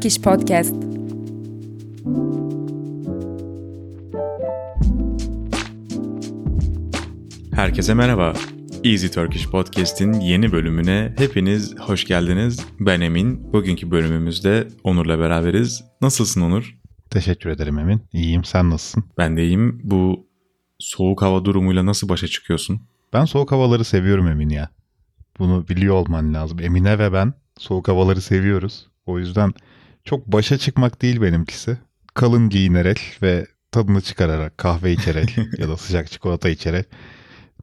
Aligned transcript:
Turkish 0.00 0.22
Podcast. 0.22 0.74
Herkese 7.54 7.94
merhaba. 7.94 8.34
Easy 8.84 9.06
Turkish 9.06 9.50
Podcast'in 9.50 10.12
yeni 10.12 10.52
bölümüne 10.52 11.14
hepiniz 11.18 11.78
hoş 11.78 12.04
geldiniz. 12.04 12.66
Ben 12.80 13.00
Emin. 13.00 13.52
Bugünkü 13.52 13.90
bölümümüzde 13.90 14.68
Onur'la 14.84 15.18
beraberiz. 15.18 15.84
Nasılsın 16.00 16.40
Onur? 16.40 16.76
Teşekkür 17.10 17.50
ederim 17.50 17.78
Emin. 17.78 18.02
İyiyim. 18.12 18.44
Sen 18.44 18.70
nasılsın? 18.70 19.04
Ben 19.18 19.36
de 19.36 19.44
iyiyim. 19.44 19.80
Bu 19.84 20.26
soğuk 20.78 21.22
hava 21.22 21.44
durumuyla 21.44 21.86
nasıl 21.86 22.08
başa 22.08 22.26
çıkıyorsun? 22.26 22.80
Ben 23.12 23.24
soğuk 23.24 23.52
havaları 23.52 23.84
seviyorum 23.84 24.28
Emin 24.28 24.48
ya. 24.48 24.70
Bunu 25.38 25.68
biliyor 25.68 25.94
olman 25.94 26.34
lazım. 26.34 26.58
Emine 26.60 26.98
ve 26.98 27.12
ben 27.12 27.32
soğuk 27.58 27.88
havaları 27.88 28.20
seviyoruz. 28.20 28.86
O 29.06 29.18
yüzden 29.18 29.54
çok 30.04 30.26
başa 30.26 30.58
çıkmak 30.58 31.02
değil 31.02 31.20
benimkisi. 31.20 31.78
Kalın 32.14 32.48
giyinerek 32.48 33.18
ve 33.22 33.46
tadını 33.72 34.00
çıkararak 34.00 34.58
kahve 34.58 34.92
içerek 34.92 35.36
ya 35.58 35.68
da 35.68 35.76
sıcak 35.76 36.10
çikolata 36.10 36.48
içerek 36.48 36.86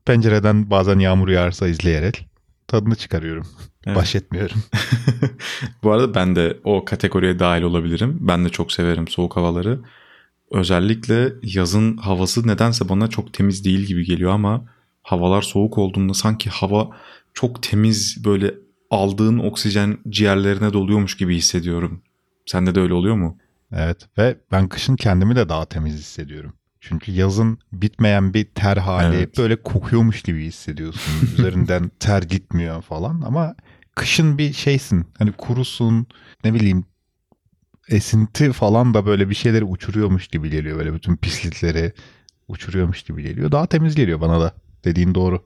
pencereden 0.05 0.69
bazen 0.69 0.99
yağmur 0.99 1.29
yağarsa 1.29 1.67
izleyerek 1.67 2.27
tadını 2.67 2.95
çıkarıyorum. 2.95 3.47
Evet. 3.85 3.97
Baş 3.97 4.15
etmiyorum. 4.15 4.57
Bu 5.83 5.91
arada 5.91 6.15
ben 6.15 6.35
de 6.35 6.57
o 6.63 6.85
kategoriye 6.85 7.39
dahil 7.39 7.61
olabilirim. 7.61 8.17
Ben 8.21 8.45
de 8.45 8.49
çok 8.49 8.71
severim 8.71 9.07
soğuk 9.07 9.35
havaları. 9.35 9.79
Özellikle 10.51 11.33
yazın 11.43 11.97
havası 11.97 12.47
nedense 12.47 12.89
bana 12.89 13.07
çok 13.07 13.33
temiz 13.33 13.65
değil 13.65 13.79
gibi 13.79 14.05
geliyor 14.05 14.31
ama 14.31 14.65
havalar 15.03 15.41
soğuk 15.41 15.77
olduğunda 15.77 16.13
sanki 16.13 16.49
hava 16.49 16.89
çok 17.33 17.63
temiz 17.63 18.25
böyle 18.25 18.53
aldığın 18.91 19.39
oksijen 19.39 19.97
ciğerlerine 20.09 20.73
doluyormuş 20.73 21.17
gibi 21.17 21.35
hissediyorum. 21.35 22.01
Sende 22.47 22.75
de 22.75 22.79
öyle 22.79 22.93
oluyor 22.93 23.15
mu? 23.15 23.37
Evet 23.71 23.97
ve 24.17 24.37
ben 24.51 24.67
kışın 24.67 24.95
kendimi 24.95 25.35
de 25.35 25.49
daha 25.49 25.65
temiz 25.65 25.93
hissediyorum. 25.93 26.53
Çünkü 26.81 27.11
yazın 27.11 27.59
bitmeyen 27.73 28.33
bir 28.33 28.45
ter 28.45 28.77
hali 28.77 29.15
Evet. 29.15 29.37
böyle 29.37 29.55
kokuyormuş 29.63 30.21
gibi 30.21 30.45
hissediyorsun. 30.45 31.13
Üzerinden 31.37 31.91
ter 31.99 32.21
gitmiyor 32.23 32.81
falan 32.81 33.21
ama 33.21 33.55
kışın 33.95 34.37
bir 34.37 34.53
şeysin. 34.53 35.05
Hani 35.17 35.31
kurusun 35.31 36.07
ne 36.43 36.53
bileyim 36.53 36.85
esinti 37.89 38.51
falan 38.51 38.93
da 38.93 39.05
böyle 39.05 39.29
bir 39.29 39.35
şeyleri 39.35 39.63
uçuruyormuş 39.63 40.27
gibi 40.27 40.49
geliyor. 40.49 40.77
Böyle 40.77 40.93
bütün 40.93 41.15
pislikleri 41.15 41.93
uçuruyormuş 42.47 43.03
gibi 43.03 43.23
geliyor. 43.23 43.51
Daha 43.51 43.65
temiz 43.65 43.95
geliyor 43.95 44.21
bana 44.21 44.41
da. 44.41 44.53
Dediğin 44.85 45.15
doğru. 45.15 45.43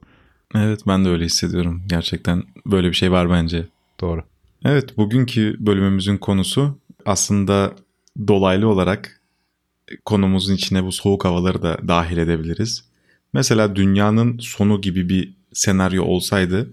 Evet 0.54 0.80
ben 0.86 1.04
de 1.04 1.08
öyle 1.08 1.24
hissediyorum. 1.24 1.82
Gerçekten 1.86 2.42
böyle 2.66 2.88
bir 2.88 2.94
şey 2.94 3.12
var 3.12 3.30
bence. 3.30 3.66
Doğru. 4.00 4.24
Evet 4.64 4.96
bugünkü 4.96 5.56
bölümümüzün 5.60 6.16
konusu 6.16 6.78
aslında 7.06 7.72
dolaylı 8.28 8.68
olarak 8.68 9.20
konumuzun 10.04 10.54
içine 10.54 10.84
bu 10.84 10.92
soğuk 10.92 11.24
havaları 11.24 11.62
da 11.62 11.78
dahil 11.88 12.16
edebiliriz. 12.16 12.84
Mesela 13.32 13.76
dünyanın 13.76 14.38
sonu 14.38 14.80
gibi 14.80 15.08
bir 15.08 15.34
senaryo 15.52 16.04
olsaydı 16.04 16.70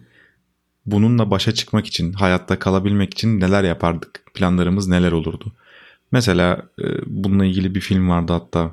bununla 0.86 1.32
başa 1.32 1.54
çıkmak 1.54 1.88
için, 1.88 2.14
hayatta 2.14 2.60
kalabilmek 2.60 3.14
için 3.14 3.40
neler 3.40 3.64
yapardık? 3.64 4.24
Planlarımız 4.34 4.88
neler 4.88 5.12
olurdu? 5.12 5.52
Mesela 6.12 6.62
e, 6.82 6.86
bununla 7.06 7.46
ilgili 7.46 7.76
bir 7.76 7.82
film 7.82 8.10
vardı 8.10 8.34
hatta. 8.34 8.72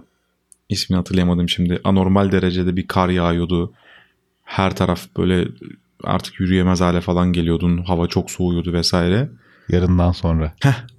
İsmini 0.69 0.97
hatırlayamadım 0.97 1.49
şimdi. 1.49 1.81
Anormal 1.85 2.33
derecede 2.33 2.77
bir 2.77 2.87
kar 2.87 3.09
yağıyordu. 3.09 3.73
Her 4.45 4.77
taraf 4.77 5.07
böyle 5.17 5.49
artık 6.05 6.41
yürüyemez 6.41 6.81
hale 6.81 7.01
falan 7.01 7.33
geliyordun. 7.33 7.79
Hava 7.79 8.07
çok 8.07 8.31
soğuyordu 8.31 8.73
vesaire. 8.73 9.29
Yarından 9.69 10.13
sonra. 10.13 10.55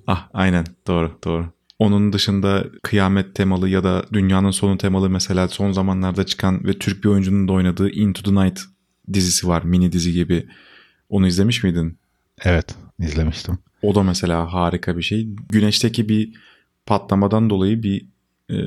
Ah 0.07 0.27
aynen 0.33 0.65
doğru 0.87 1.19
doğru. 1.23 1.45
Onun 1.79 2.13
dışında 2.13 2.65
kıyamet 2.83 3.35
temalı 3.35 3.69
ya 3.69 3.83
da 3.83 4.05
dünyanın 4.13 4.51
sonu 4.51 4.77
temalı 4.77 5.09
mesela 5.09 5.47
son 5.47 5.71
zamanlarda 5.71 6.25
çıkan 6.25 6.63
ve 6.63 6.73
Türk 6.73 7.03
bir 7.03 7.09
oyuncunun 7.09 7.47
da 7.47 7.53
oynadığı 7.53 7.89
Into 7.89 8.23
the 8.23 8.45
Night 8.45 8.59
dizisi 9.13 9.47
var. 9.47 9.63
Mini 9.63 9.91
dizi 9.91 10.13
gibi. 10.13 10.47
Onu 11.09 11.27
izlemiş 11.27 11.63
miydin? 11.63 11.97
Evet 12.43 12.75
izlemiştim. 12.99 13.57
O 13.81 13.95
da 13.95 14.03
mesela 14.03 14.53
harika 14.53 14.97
bir 14.97 15.01
şey. 15.01 15.27
Güneşteki 15.49 16.09
bir 16.09 16.33
patlamadan 16.85 17.49
dolayı 17.49 17.83
bir 17.83 18.05
e, 18.51 18.57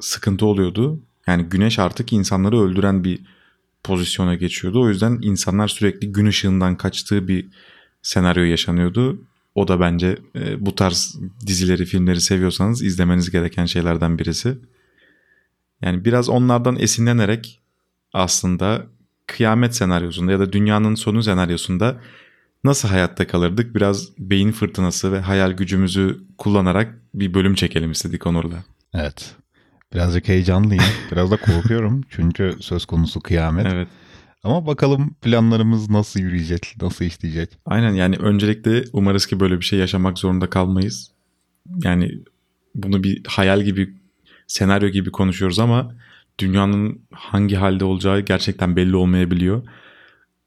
sıkıntı 0.00 0.46
oluyordu. 0.46 1.00
Yani 1.26 1.42
güneş 1.42 1.78
artık 1.78 2.12
insanları 2.12 2.60
öldüren 2.60 3.04
bir 3.04 3.20
pozisyona 3.84 4.34
geçiyordu. 4.34 4.82
O 4.82 4.88
yüzden 4.88 5.18
insanlar 5.22 5.68
sürekli 5.68 6.12
gün 6.12 6.26
ışığından 6.26 6.76
kaçtığı 6.76 7.28
bir 7.28 7.46
senaryo 8.02 8.42
yaşanıyordu. 8.42 9.18
O 9.56 9.68
da 9.68 9.80
bence 9.80 10.18
e, 10.34 10.66
bu 10.66 10.74
tarz 10.74 11.16
dizileri, 11.46 11.84
filmleri 11.84 12.20
seviyorsanız 12.20 12.82
izlemeniz 12.82 13.30
gereken 13.30 13.66
şeylerden 13.66 14.18
birisi. 14.18 14.58
Yani 15.82 16.04
biraz 16.04 16.28
onlardan 16.28 16.76
esinlenerek 16.78 17.62
aslında 18.12 18.86
kıyamet 19.26 19.74
senaryosunda 19.74 20.32
ya 20.32 20.38
da 20.38 20.52
dünyanın 20.52 20.94
sonu 20.94 21.22
senaryosunda 21.22 22.00
nasıl 22.64 22.88
hayatta 22.88 23.26
kalırdık? 23.26 23.74
Biraz 23.74 24.08
beyin 24.18 24.52
fırtınası 24.52 25.12
ve 25.12 25.20
hayal 25.20 25.52
gücümüzü 25.52 26.20
kullanarak 26.38 26.94
bir 27.14 27.34
bölüm 27.34 27.54
çekelim 27.54 27.90
istedik 27.90 28.26
Onur'la. 28.26 28.64
Evet. 28.94 29.34
Birazcık 29.94 30.28
heyecanlıyım. 30.28 30.84
Biraz 31.12 31.30
da 31.30 31.36
korkuyorum. 31.36 32.00
Çünkü 32.08 32.56
söz 32.60 32.86
konusu 32.86 33.20
kıyamet. 33.20 33.66
Evet. 33.66 33.88
Ama 34.42 34.66
bakalım 34.66 35.14
planlarımız 35.14 35.90
nasıl 35.90 36.20
yürüyecek, 36.20 36.74
nasıl 36.82 37.04
işleyecek. 37.04 37.58
Aynen 37.66 37.92
yani 37.92 38.16
öncelikle 38.16 38.84
umarız 38.92 39.26
ki 39.26 39.40
böyle 39.40 39.60
bir 39.60 39.64
şey 39.64 39.78
yaşamak 39.78 40.18
zorunda 40.18 40.50
kalmayız. 40.50 41.10
Yani 41.84 42.18
bunu 42.74 43.02
bir 43.04 43.22
hayal 43.26 43.62
gibi, 43.62 43.94
senaryo 44.46 44.88
gibi 44.88 45.10
konuşuyoruz 45.10 45.58
ama 45.58 45.94
dünyanın 46.38 47.00
hangi 47.12 47.56
halde 47.56 47.84
olacağı 47.84 48.20
gerçekten 48.20 48.76
belli 48.76 48.96
olmayabiliyor. 48.96 49.62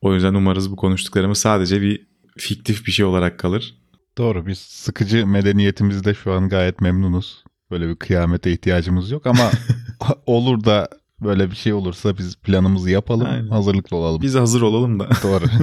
O 0.02 0.14
yüzden 0.14 0.34
umarız 0.34 0.72
bu 0.72 0.76
konuştuklarımız 0.76 1.38
sadece 1.38 1.82
bir 1.82 2.06
fiktif 2.38 2.86
bir 2.86 2.92
şey 2.92 3.06
olarak 3.06 3.40
kalır. 3.40 3.76
Doğru 4.18 4.46
biz 4.48 4.60
sıkıcı 4.60 5.28
medeniyetimizde 5.28 6.14
şu 6.14 6.34
an 6.34 6.50
gayet 6.50 6.82
memnunuz. 6.82 7.44
Böyle 7.72 7.90
bir 7.90 7.96
kıyamete 7.96 8.52
ihtiyacımız 8.52 9.12
yok 9.12 9.28
ama 9.28 9.52
olur 10.26 10.64
da 10.64 10.90
böyle 11.22 11.52
bir 11.52 11.56
şey 11.56 11.74
olursa 11.74 12.18
biz 12.18 12.36
planımızı 12.36 12.90
yapalım, 12.90 13.28
Aynen. 13.28 13.48
hazırlıklı 13.48 13.98
olalım. 13.98 14.22
Biz 14.22 14.36
hazır 14.36 14.62
olalım 14.62 15.00
da. 15.00 15.10
Doğru. 15.24 15.46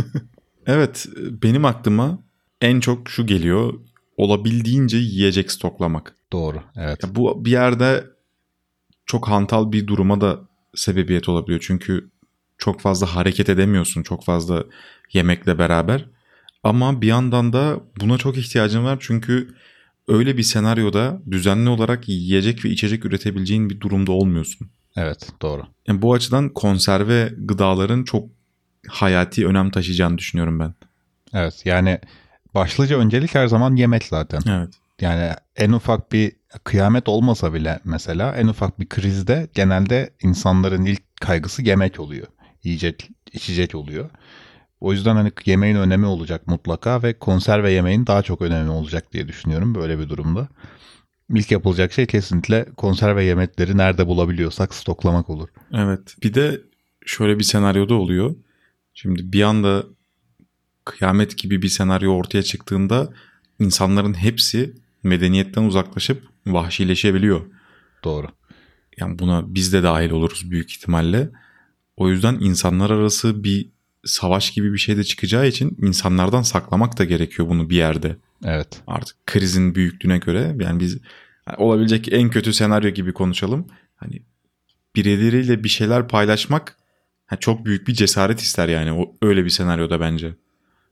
Evet 0.69 1.07
benim 1.43 1.65
aklıma 1.65 2.19
en 2.61 2.81
çok 2.81 3.09
şu 3.09 3.27
geliyor. 3.27 3.75
Olabildiğince 4.17 4.97
yiyecek 4.97 5.53
stoklamak. 5.53 6.15
Doğru. 6.33 6.63
Evet. 6.77 7.05
Ya 7.05 7.15
bu 7.15 7.45
bir 7.45 7.51
yerde 7.51 8.05
çok 9.07 9.29
hantal 9.29 9.73
bir 9.73 9.87
duruma 9.87 10.21
da 10.21 10.41
sebebiyet 10.75 11.29
olabiliyor. 11.29 11.61
Çünkü 11.67 12.11
çok 12.59 12.81
fazla 12.81 13.07
hareket 13.07 13.49
edemiyorsun. 13.49 14.03
Çok 14.03 14.25
fazla 14.25 14.65
yemekle 15.13 15.59
beraber. 15.59 16.07
Ama 16.63 17.03
bir 17.03 17.07
yandan 17.07 17.53
da 17.53 17.81
buna 18.01 18.19
çok 18.19 18.37
ihtiyacın 18.37 18.85
var. 18.85 18.99
Çünkü 19.01 19.55
öyle 20.09 20.37
bir 20.37 20.43
senaryoda 20.43 21.23
düzenli 21.31 21.69
olarak 21.69 22.09
yiyecek 22.09 22.65
ve 22.65 22.69
içecek 22.71 23.05
üretebileceğin 23.05 23.71
bir 23.71 23.81
durumda 23.81 24.13
olmuyorsun. 24.13 24.71
Evet, 24.97 25.29
doğru. 25.43 25.63
Yani 25.89 26.03
bu 26.03 26.15
açıdan 26.15 26.49
konserve 26.49 27.33
gıdaların 27.39 28.05
çok 28.05 28.29
hayati 28.89 29.47
önem 29.47 29.71
taşıyacağını 29.71 30.19
düşünüyorum 30.19 30.61
ben. 30.61 30.75
Evet. 31.33 31.63
Yani 31.65 31.99
başlıca 32.55 32.99
öncelik 32.99 33.35
her 33.35 33.47
zaman 33.47 33.77
yemek 33.77 34.05
zaten. 34.05 34.41
Evet. 34.49 34.75
Yani 35.01 35.33
en 35.57 35.73
ufak 35.73 36.13
bir 36.13 36.33
kıyamet 36.65 37.09
olmasa 37.09 37.55
bile 37.55 37.81
mesela 37.85 38.37
en 38.37 38.47
ufak 38.47 38.81
bir 38.81 38.89
krizde 38.89 39.49
genelde 39.55 40.11
insanların 40.23 40.85
ilk 40.85 41.03
kaygısı 41.21 41.63
yemek 41.63 42.01
oluyor. 42.01 42.27
Yiyecek, 42.63 43.11
içecek 43.33 43.75
oluyor. 43.75 44.11
O 44.81 44.93
yüzden 44.93 45.17
hani 45.17 45.33
yemeğin 45.47 45.77
önemi 45.77 46.07
olacak 46.07 46.47
mutlaka 46.47 47.03
ve 47.03 47.19
konserve 47.19 47.73
yemeğin 47.73 48.07
daha 48.07 48.23
çok 48.23 48.43
önemi 48.43 48.71
olacak 48.71 49.13
diye 49.13 49.29
düşünüyorum 49.29 49.75
böyle 49.75 49.99
bir 49.99 50.09
durumda. 50.09 50.49
İlk 51.35 51.51
yapılacak 51.51 51.93
şey 51.93 52.07
kesinlikle 52.07 52.67
konserve 52.77 53.25
yemekleri 53.25 53.77
nerede 53.77 54.07
bulabiliyorsak 54.07 54.75
stoklamak 54.75 55.31
olur. 55.31 55.49
Evet. 55.73 56.17
Bir 56.23 56.35
de 56.35 56.61
şöyle 57.07 57.39
bir 57.39 57.45
senaryoda 57.45 57.95
oluyor. 57.95 58.37
Şimdi 58.95 59.33
bir 59.33 59.43
anda 59.43 59.85
kıyamet 60.85 61.39
gibi 61.39 61.63
bir 61.63 61.69
senaryo 61.69 62.13
ortaya 62.13 62.43
çıktığında 62.43 63.13
insanların 63.59 64.15
hepsi 64.15 64.75
medeniyetten 65.03 65.63
uzaklaşıp 65.63 66.23
vahşileşebiliyor. 66.47 67.41
Doğru. 68.05 68.27
Yani 68.97 69.19
buna 69.19 69.55
biz 69.55 69.73
de 69.73 69.83
dahil 69.83 70.11
oluruz 70.11 70.51
büyük 70.51 70.71
ihtimalle. 70.71 71.31
O 71.97 72.09
yüzden 72.09 72.35
insanlar 72.41 72.91
arası 72.91 73.45
bir 73.45 73.69
savaş 74.07 74.51
gibi 74.51 74.73
bir 74.73 74.79
şey 74.79 74.97
de 74.97 75.05
çıkacağı 75.05 75.47
için 75.47 75.77
insanlardan 75.83 76.43
saklamak 76.43 76.99
da 76.99 77.05
gerekiyor 77.05 77.49
bunu 77.49 77.71
bir 77.71 77.77
yerde. 77.77 78.17
Evet. 78.45 78.83
Artık 78.87 79.27
krizin 79.27 79.75
büyüklüğüne 79.75 80.19
göre 80.19 80.57
yani 80.61 80.81
biz 80.81 80.99
olabilecek 81.59 82.13
en 82.13 82.31
kötü 82.31 82.53
senaryo 82.53 82.91
gibi 82.91 83.13
konuşalım. 83.13 83.67
Hani 83.97 84.23
birileriyle 84.97 85.65
bir 85.65 85.69
şeyler 85.69 86.09
paylaşmak 86.09 86.77
çok 87.41 87.65
büyük 87.65 87.89
bir 87.89 87.95
cesaret 87.95 88.41
ister 88.41 88.69
yani 88.69 88.93
o 88.93 89.15
öyle 89.23 89.45
bir 89.45 89.51
senaryoda 89.51 90.01
bence. 90.01 90.35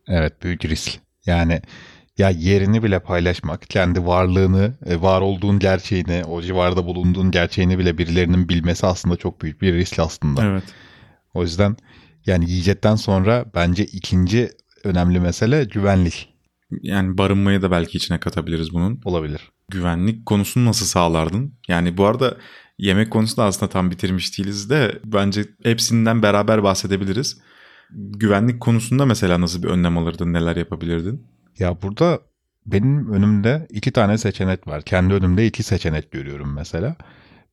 Evet 0.08 0.42
büyük 0.42 0.64
risk. 0.64 1.00
Yani 1.26 1.62
Ya 2.18 2.30
yerini 2.30 2.82
bile 2.82 2.98
paylaşmak, 2.98 3.62
kendi 3.70 4.06
varlığını, 4.06 4.74
e, 4.86 5.02
var 5.02 5.20
olduğun 5.20 5.58
gerçeğini, 5.58 6.24
o 6.24 6.42
civarda 6.42 6.86
bulunduğun 6.86 7.30
gerçeğini 7.30 7.78
bile 7.78 7.98
birilerinin 7.98 8.48
bilmesi 8.48 8.86
aslında 8.86 9.16
çok 9.16 9.42
büyük 9.42 9.62
bir 9.62 9.74
risk 9.74 9.98
aslında. 9.98 10.44
Evet. 10.44 10.64
O 11.34 11.42
yüzden 11.42 11.76
yani 12.26 12.50
yiyecekten 12.50 12.94
sonra 12.96 13.44
bence 13.54 13.84
ikinci 13.84 14.50
önemli 14.84 15.20
mesele 15.20 15.64
güvenlik 15.64 16.34
Yani 16.82 17.18
barınmayı 17.18 17.62
da 17.62 17.70
belki 17.70 17.98
içine 17.98 18.20
katabiliriz 18.20 18.72
bunun. 18.72 19.00
olabilir. 19.04 19.50
Güvenlik 19.70 20.26
konusunu 20.26 20.64
nasıl 20.64 20.86
sağlardın? 20.86 21.54
Yani 21.68 21.96
bu 21.96 22.06
arada 22.06 22.36
yemek 22.78 23.10
konusunda 23.10 23.44
aslında 23.44 23.72
tam 23.72 23.90
bitirmiş 23.90 24.38
değiliz 24.38 24.70
de 24.70 25.00
bence 25.04 25.44
hepsinden 25.62 26.22
beraber 26.22 26.62
bahsedebiliriz. 26.62 27.38
Güvenlik 27.90 28.60
konusunda 28.60 29.06
mesela 29.06 29.40
nasıl 29.40 29.62
bir 29.62 29.68
önlem 29.68 29.98
alırdın, 29.98 30.32
neler 30.32 30.56
yapabilirdin? 30.56 31.26
Ya 31.58 31.82
burada 31.82 32.20
benim 32.66 33.12
önümde 33.12 33.66
iki 33.70 33.90
tane 33.90 34.18
seçenek 34.18 34.66
var. 34.66 34.82
Kendi 34.82 35.14
önümde 35.14 35.46
iki 35.46 35.62
seçenek 35.62 36.10
görüyorum 36.10 36.54
mesela. 36.54 36.96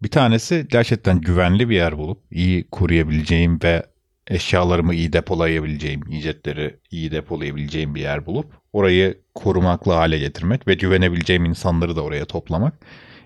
Bir 0.03 0.09
tanesi 0.09 0.67
gerçekten 0.69 1.21
güvenli 1.21 1.69
bir 1.69 1.75
yer 1.75 1.97
bulup 1.97 2.21
iyi 2.31 2.63
koruyabileceğim 2.63 3.59
ve 3.63 3.83
eşyalarımı 4.31 4.93
iyi 4.95 5.13
depolayabileceğim, 5.13 6.01
yiyecekleri 6.09 6.79
iyi 6.91 7.11
depolayabileceğim 7.11 7.95
bir 7.95 8.01
yer 8.01 8.25
bulup 8.25 8.53
orayı 8.73 9.21
korumaklı 9.35 9.91
hale 9.91 10.19
getirmek 10.19 10.67
ve 10.67 10.73
güvenebileceğim 10.73 11.45
insanları 11.45 11.95
da 11.95 12.01
oraya 12.01 12.25
toplamak. 12.25 12.73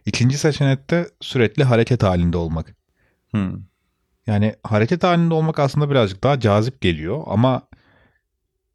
İkinci 0.05 0.37
seçenek 0.37 0.89
de 0.89 1.09
sürekli 1.21 1.63
hareket 1.63 2.03
halinde 2.03 2.37
olmak. 2.37 2.75
Hmm. 3.31 3.53
Yani 4.27 4.55
hareket 4.63 5.03
halinde 5.03 5.33
olmak 5.33 5.59
aslında 5.59 5.89
birazcık 5.89 6.23
daha 6.23 6.39
cazip 6.39 6.81
geliyor 6.81 7.23
ama 7.25 7.61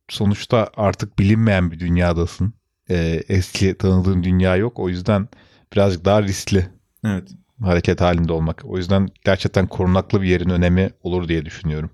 sonuçta 0.08 0.68
artık 0.76 1.18
bilinmeyen 1.18 1.70
bir 1.70 1.80
dünyadasın. 1.80 2.54
Ee, 2.90 3.22
eski 3.28 3.78
tanıdığın 3.78 4.22
dünya 4.22 4.56
yok. 4.56 4.78
O 4.78 4.88
yüzden 4.88 5.28
birazcık 5.72 6.04
daha 6.04 6.22
riskli 6.22 6.66
Evet. 7.04 7.28
hareket 7.62 8.00
halinde 8.00 8.32
olmak. 8.32 8.62
O 8.64 8.76
yüzden 8.76 9.08
gerçekten 9.24 9.66
korunaklı 9.66 10.22
bir 10.22 10.28
yerin 10.28 10.50
önemi 10.50 10.90
olur 11.02 11.28
diye 11.28 11.44
düşünüyorum. 11.44 11.90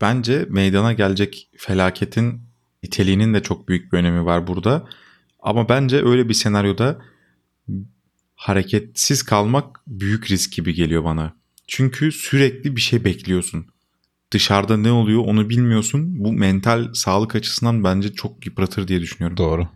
Bence 0.00 0.46
meydana 0.48 0.92
gelecek 0.92 1.48
felaketin 1.56 2.42
niteliğinin 2.82 3.34
de 3.34 3.42
çok 3.42 3.68
büyük 3.68 3.92
bir 3.92 3.98
önemi 3.98 4.24
var 4.24 4.46
burada. 4.46 4.88
Ama 5.40 5.68
bence 5.68 6.04
öyle 6.04 6.28
bir 6.28 6.34
senaryoda 6.34 6.98
hareketsiz 8.34 9.22
kalmak 9.22 9.80
büyük 9.86 10.30
risk 10.30 10.52
gibi 10.52 10.74
geliyor 10.74 11.04
bana. 11.04 11.32
Çünkü 11.66 12.12
sürekli 12.12 12.76
bir 12.76 12.80
şey 12.80 13.04
bekliyorsun. 13.04 13.66
Dışarıda 14.30 14.76
ne 14.76 14.92
oluyor 14.92 15.22
onu 15.26 15.48
bilmiyorsun. 15.48 16.24
Bu 16.24 16.32
mental 16.32 16.94
sağlık 16.94 17.34
açısından 17.34 17.84
bence 17.84 18.12
çok 18.12 18.46
yıpratır 18.46 18.88
diye 18.88 19.00
düşünüyorum. 19.00 19.36
Doğru. 19.36 19.68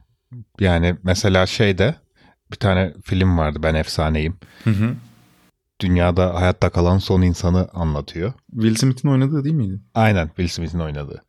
Yani 0.61 0.97
mesela 1.03 1.47
şeyde 1.47 1.95
bir 2.53 2.57
tane 2.57 2.95
film 3.05 3.39
vardı 3.39 3.59
Ben 3.63 3.75
Efsaneyim. 3.75 4.37
Hı 4.65 4.71
hı. 4.71 4.95
Dünyada 5.81 6.35
hayatta 6.35 6.71
kalan 6.71 6.99
son 6.99 7.23
insanı 7.23 7.69
anlatıyor. 7.73 8.33
Will 8.51 8.75
Smith'in 8.75 9.09
oynadığı 9.09 9.45
değil 9.45 9.55
miydi? 9.55 9.81
Aynen 9.95 10.27
Will 10.27 10.49
Smith'in 10.49 10.79
oynadığı. 10.79 11.23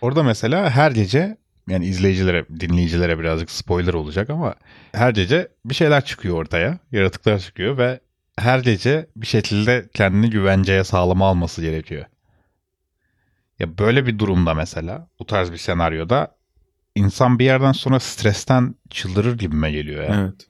Orada 0.00 0.22
mesela 0.22 0.70
her 0.70 0.90
gece 0.90 1.36
yani 1.68 1.86
izleyicilere, 1.86 2.46
dinleyicilere 2.60 3.18
birazcık 3.18 3.50
spoiler 3.50 3.94
olacak 3.94 4.30
ama 4.30 4.54
her 4.92 5.10
gece 5.10 5.48
bir 5.64 5.74
şeyler 5.74 6.04
çıkıyor 6.04 6.36
ortaya. 6.36 6.78
Yaratıklar 6.92 7.38
çıkıyor 7.38 7.78
ve 7.78 8.00
her 8.38 8.58
gece 8.58 9.06
bir 9.16 9.26
şekilde 9.26 9.88
kendini 9.94 10.30
güvenceye 10.30 10.84
sağlama 10.84 11.28
alması 11.28 11.62
gerekiyor. 11.62 12.04
Ya 13.58 13.78
böyle 13.78 14.06
bir 14.06 14.18
durumda 14.18 14.54
mesela 14.54 15.08
bu 15.18 15.26
tarz 15.26 15.52
bir 15.52 15.56
senaryoda 15.56 16.36
insan 16.94 17.38
bir 17.38 17.44
yerden 17.44 17.72
sonra 17.72 18.00
stresten 18.00 18.74
çıldırır 18.90 19.38
gibime 19.38 19.70
geliyor 19.70 20.04
ya. 20.04 20.20
Evet. 20.20 20.46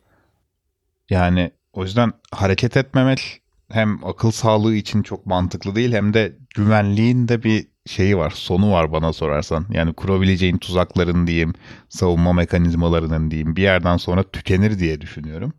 Yani 1.11 1.50
o 1.73 1.82
yüzden 1.85 2.12
hareket 2.32 2.76
etmemek 2.76 3.43
hem 3.70 4.04
akıl 4.04 4.30
sağlığı 4.30 4.74
için 4.74 5.02
çok 5.02 5.26
mantıklı 5.26 5.74
değil 5.74 5.92
hem 5.92 6.14
de 6.14 6.36
güvenliğin 6.54 7.28
de 7.28 7.42
bir 7.42 7.66
şeyi 7.86 8.16
var, 8.16 8.30
sonu 8.30 8.72
var 8.72 8.92
bana 8.92 9.12
sorarsan. 9.12 9.66
Yani 9.70 9.92
kurabileceğin 9.92 10.58
tuzakların 10.58 11.26
diyeyim, 11.26 11.52
savunma 11.88 12.32
mekanizmalarının 12.32 13.30
diyeyim 13.30 13.56
bir 13.56 13.62
yerden 13.62 13.96
sonra 13.96 14.22
tükenir 14.22 14.78
diye 14.78 15.00
düşünüyorum. 15.00 15.52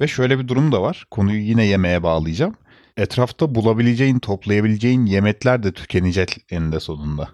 Ve 0.00 0.08
şöyle 0.08 0.38
bir 0.38 0.48
durum 0.48 0.72
da 0.72 0.82
var. 0.82 1.04
Konuyu 1.10 1.40
yine 1.40 1.64
yemeğe 1.64 2.02
bağlayacağım. 2.02 2.54
Etrafta 2.96 3.54
bulabileceğin, 3.54 4.18
toplayabileceğin 4.18 5.06
yemekler 5.06 5.62
de 5.62 5.72
tükenecek 5.72 6.36
eninde 6.50 6.80
sonunda. 6.80 7.28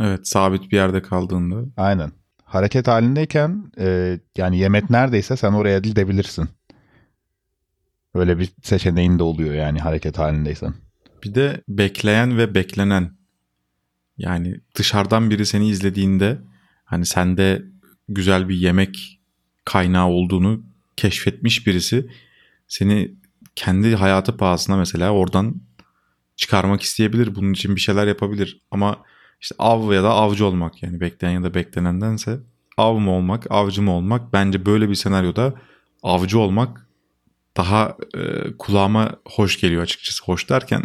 Evet 0.00 0.28
sabit 0.28 0.72
bir 0.72 0.76
yerde 0.76 1.02
kaldığında. 1.02 1.56
Aynen. 1.76 2.12
Hareket 2.44 2.88
halindeyken 2.88 3.72
e, 3.78 4.18
yani 4.36 4.58
yemek 4.58 4.90
neredeyse 4.90 5.36
sen 5.36 5.52
oraya 5.52 5.78
gidebilirsin. 5.78 6.48
Öyle 8.14 8.38
bir 8.38 8.52
seçeneğin 8.62 9.18
de 9.18 9.22
oluyor 9.22 9.54
yani 9.54 9.78
hareket 9.78 10.18
halindeysen. 10.18 10.74
Bir 11.24 11.34
de 11.34 11.62
bekleyen 11.68 12.38
ve 12.38 12.54
beklenen. 12.54 13.16
Yani 14.18 14.60
dışarıdan 14.74 15.30
biri 15.30 15.46
seni 15.46 15.68
izlediğinde 15.68 16.38
hani 16.84 17.06
sende 17.06 17.62
güzel 18.08 18.48
bir 18.48 18.56
yemek 18.56 19.20
kaynağı 19.64 20.08
olduğunu 20.08 20.62
keşfetmiş 20.96 21.66
birisi 21.66 22.10
seni 22.68 23.14
kendi 23.56 23.94
hayatı 23.94 24.36
pahasına 24.36 24.76
mesela 24.76 25.10
oradan 25.10 25.62
çıkarmak 26.36 26.82
isteyebilir. 26.82 27.34
Bunun 27.34 27.52
için 27.52 27.76
bir 27.76 27.80
şeyler 27.80 28.06
yapabilir. 28.06 28.62
Ama 28.70 28.96
işte 29.40 29.54
av 29.58 29.92
ya 29.92 30.02
da 30.02 30.10
avcı 30.10 30.46
olmak 30.46 30.82
yani 30.82 31.00
bekleyen 31.00 31.32
ya 31.32 31.42
da 31.42 31.54
beklenendense 31.54 32.40
av 32.76 32.98
mı 32.98 33.10
olmak, 33.10 33.46
avcı 33.50 33.82
mı 33.82 33.92
olmak 33.92 34.32
bence 34.32 34.66
böyle 34.66 34.88
bir 34.88 34.94
senaryoda 34.94 35.54
avcı 36.02 36.38
olmak 36.38 36.83
daha 37.56 37.96
e, 38.16 38.52
kulağıma 38.58 39.16
hoş 39.28 39.60
geliyor 39.60 39.82
açıkçası. 39.82 40.24
Hoş 40.24 40.50
derken 40.50 40.82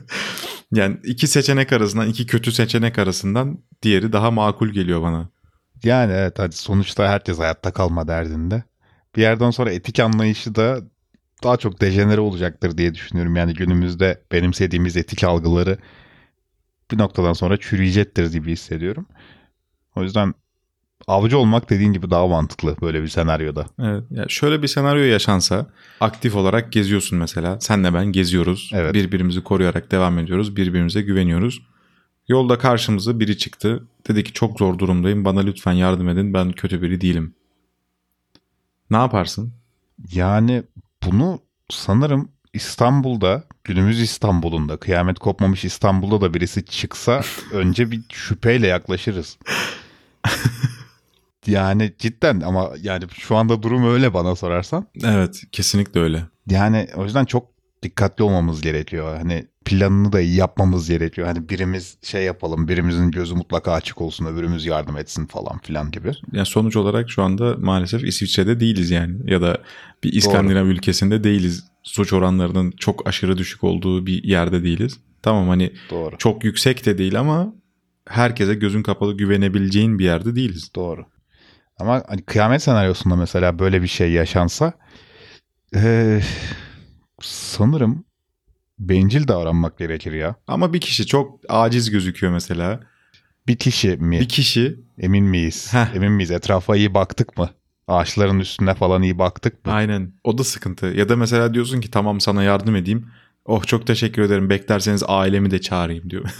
yani 0.72 0.96
iki 1.04 1.26
seçenek 1.26 1.72
arasından, 1.72 2.08
iki 2.08 2.26
kötü 2.26 2.52
seçenek 2.52 2.98
arasından 2.98 3.58
diğeri 3.82 4.12
daha 4.12 4.30
makul 4.30 4.68
geliyor 4.68 5.02
bana. 5.02 5.28
Yani 5.84 6.12
evet 6.12 6.38
hadi 6.38 6.56
sonuçta 6.56 7.08
herkes 7.08 7.38
hayatta 7.38 7.72
kalma 7.72 8.08
derdinde. 8.08 8.64
Bir 9.16 9.22
yerden 9.22 9.50
sonra 9.50 9.72
etik 9.72 10.00
anlayışı 10.00 10.54
da 10.54 10.80
daha 11.42 11.56
çok 11.56 11.80
dejenere 11.80 12.20
olacaktır 12.20 12.78
diye 12.78 12.94
düşünüyorum. 12.94 13.36
Yani 13.36 13.54
günümüzde 13.54 14.22
benimsediğimiz 14.32 14.96
etik 14.96 15.24
algıları 15.24 15.78
bir 16.90 16.98
noktadan 16.98 17.32
sonra 17.32 17.56
çürüyecektir 17.56 18.32
gibi 18.32 18.52
hissediyorum. 18.52 19.06
O 19.96 20.02
yüzden 20.02 20.34
avcı 21.06 21.38
olmak 21.38 21.70
dediğin 21.70 21.92
gibi 21.92 22.10
daha 22.10 22.26
mantıklı 22.26 22.76
böyle 22.82 23.02
bir 23.02 23.08
senaryoda. 23.08 23.66
Evet. 23.82 24.04
Ya 24.10 24.24
şöyle 24.28 24.62
bir 24.62 24.68
senaryo 24.68 25.02
yaşansa 25.02 25.66
aktif 26.00 26.36
olarak 26.36 26.72
geziyorsun 26.72 27.18
mesela. 27.18 27.60
Senle 27.60 27.94
ben 27.94 28.06
geziyoruz. 28.06 28.70
Evet. 28.74 28.94
Birbirimizi 28.94 29.40
koruyarak 29.42 29.90
devam 29.90 30.18
ediyoruz. 30.18 30.56
Birbirimize 30.56 31.02
güveniyoruz. 31.02 31.62
Yolda 32.28 32.58
karşımıza 32.58 33.20
biri 33.20 33.38
çıktı. 33.38 33.84
Dedi 34.08 34.24
ki 34.24 34.32
çok 34.32 34.58
zor 34.58 34.78
durumdayım. 34.78 35.24
Bana 35.24 35.40
lütfen 35.40 35.72
yardım 35.72 36.08
edin. 36.08 36.34
Ben 36.34 36.52
kötü 36.52 36.82
biri 36.82 37.00
değilim. 37.00 37.34
Ne 38.90 38.96
yaparsın? 38.96 39.52
Yani 40.12 40.62
bunu 41.06 41.40
sanırım 41.70 42.28
İstanbul'da, 42.52 43.44
günümüz 43.64 44.00
İstanbul'unda, 44.00 44.76
kıyamet 44.76 45.18
kopmamış 45.18 45.64
İstanbul'da 45.64 46.20
da 46.20 46.34
birisi 46.34 46.64
çıksa 46.64 47.22
önce 47.52 47.90
bir 47.90 48.00
şüpheyle 48.12 48.66
yaklaşırız. 48.66 49.38
yani 51.46 51.92
cidden 51.98 52.40
ama 52.40 52.70
yani 52.82 53.04
şu 53.18 53.36
anda 53.36 53.62
durum 53.62 53.86
öyle 53.92 54.14
bana 54.14 54.36
sorarsan. 54.36 54.86
Evet 55.04 55.42
kesinlikle 55.52 56.00
öyle. 56.00 56.24
Yani 56.50 56.88
o 56.96 57.04
yüzden 57.04 57.24
çok 57.24 57.54
dikkatli 57.82 58.24
olmamız 58.24 58.60
gerekiyor. 58.60 59.16
Hani 59.16 59.46
planını 59.64 60.12
da 60.12 60.20
iyi 60.20 60.36
yapmamız 60.36 60.88
gerekiyor. 60.88 61.26
Hani 61.26 61.48
birimiz 61.48 61.98
şey 62.02 62.24
yapalım, 62.24 62.68
birimizin 62.68 63.10
gözü 63.10 63.34
mutlaka 63.34 63.72
açık 63.72 64.00
olsun, 64.00 64.26
öbürümüz 64.26 64.66
yardım 64.66 64.96
etsin 64.96 65.26
falan 65.26 65.58
filan 65.58 65.90
gibi. 65.90 66.12
Yani 66.32 66.46
sonuç 66.46 66.76
olarak 66.76 67.10
şu 67.10 67.22
anda 67.22 67.56
maalesef 67.58 68.04
İsviçre'de 68.04 68.60
değiliz 68.60 68.90
yani. 68.90 69.30
Ya 69.30 69.42
da 69.42 69.58
bir 70.04 70.12
İskandinav 70.12 70.66
ülkesinde 70.66 71.24
değiliz. 71.24 71.64
Suç 71.82 72.12
oranlarının 72.12 72.70
çok 72.70 73.08
aşırı 73.08 73.38
düşük 73.38 73.64
olduğu 73.64 74.06
bir 74.06 74.24
yerde 74.24 74.62
değiliz. 74.64 74.98
Tamam 75.22 75.48
hani 75.48 75.72
Doğru. 75.90 76.18
çok 76.18 76.44
yüksek 76.44 76.86
de 76.86 76.98
değil 76.98 77.20
ama 77.20 77.54
herkese 78.08 78.54
gözün 78.54 78.82
kapalı 78.82 79.16
güvenebileceğin 79.16 79.98
bir 79.98 80.04
yerde 80.04 80.36
değiliz. 80.36 80.70
Doğru. 80.74 81.06
Ama 81.80 82.02
hani 82.08 82.22
kıyamet 82.22 82.62
senaryosunda 82.62 83.16
mesela 83.16 83.58
böyle 83.58 83.82
bir 83.82 83.86
şey 83.88 84.12
yaşansa 84.12 84.72
eee, 85.74 86.22
sanırım 87.20 88.04
bencil 88.78 89.28
davranmak 89.28 89.78
gerekir 89.78 90.12
ya. 90.12 90.36
Ama 90.46 90.72
bir 90.72 90.80
kişi 90.80 91.06
çok 91.06 91.40
aciz 91.48 91.90
gözüküyor 91.90 92.32
mesela. 92.32 92.80
Bir 93.46 93.56
kişi 93.56 93.96
mi? 93.96 94.20
Bir 94.20 94.28
kişi 94.28 94.80
Emin 94.98 95.24
miyiz? 95.24 95.74
Heh. 95.74 95.94
Emin 95.94 96.12
miyiz? 96.12 96.30
Etrafa 96.30 96.76
iyi 96.76 96.94
baktık 96.94 97.38
mı? 97.38 97.50
Ağaçların 97.88 98.40
üstüne 98.40 98.74
falan 98.74 99.02
iyi 99.02 99.18
baktık 99.18 99.66
mı? 99.66 99.72
aynen 99.72 100.12
o 100.24 100.38
da 100.38 100.44
sıkıntı. 100.44 100.86
Ya 100.86 101.08
da 101.08 101.16
mesela 101.16 101.54
diyorsun 101.54 101.80
ki 101.80 101.90
tamam 101.90 102.20
sana 102.20 102.42
yardım 102.42 102.76
edeyim. 102.76 103.08
Oh 103.44 103.64
çok 103.64 103.86
teşekkür 103.86 104.22
ederim 104.22 104.50
beklerseniz 104.50 105.02
ailemi 105.06 105.50
de 105.50 105.60
çağırayım 105.60 106.10
diyor. 106.10 106.24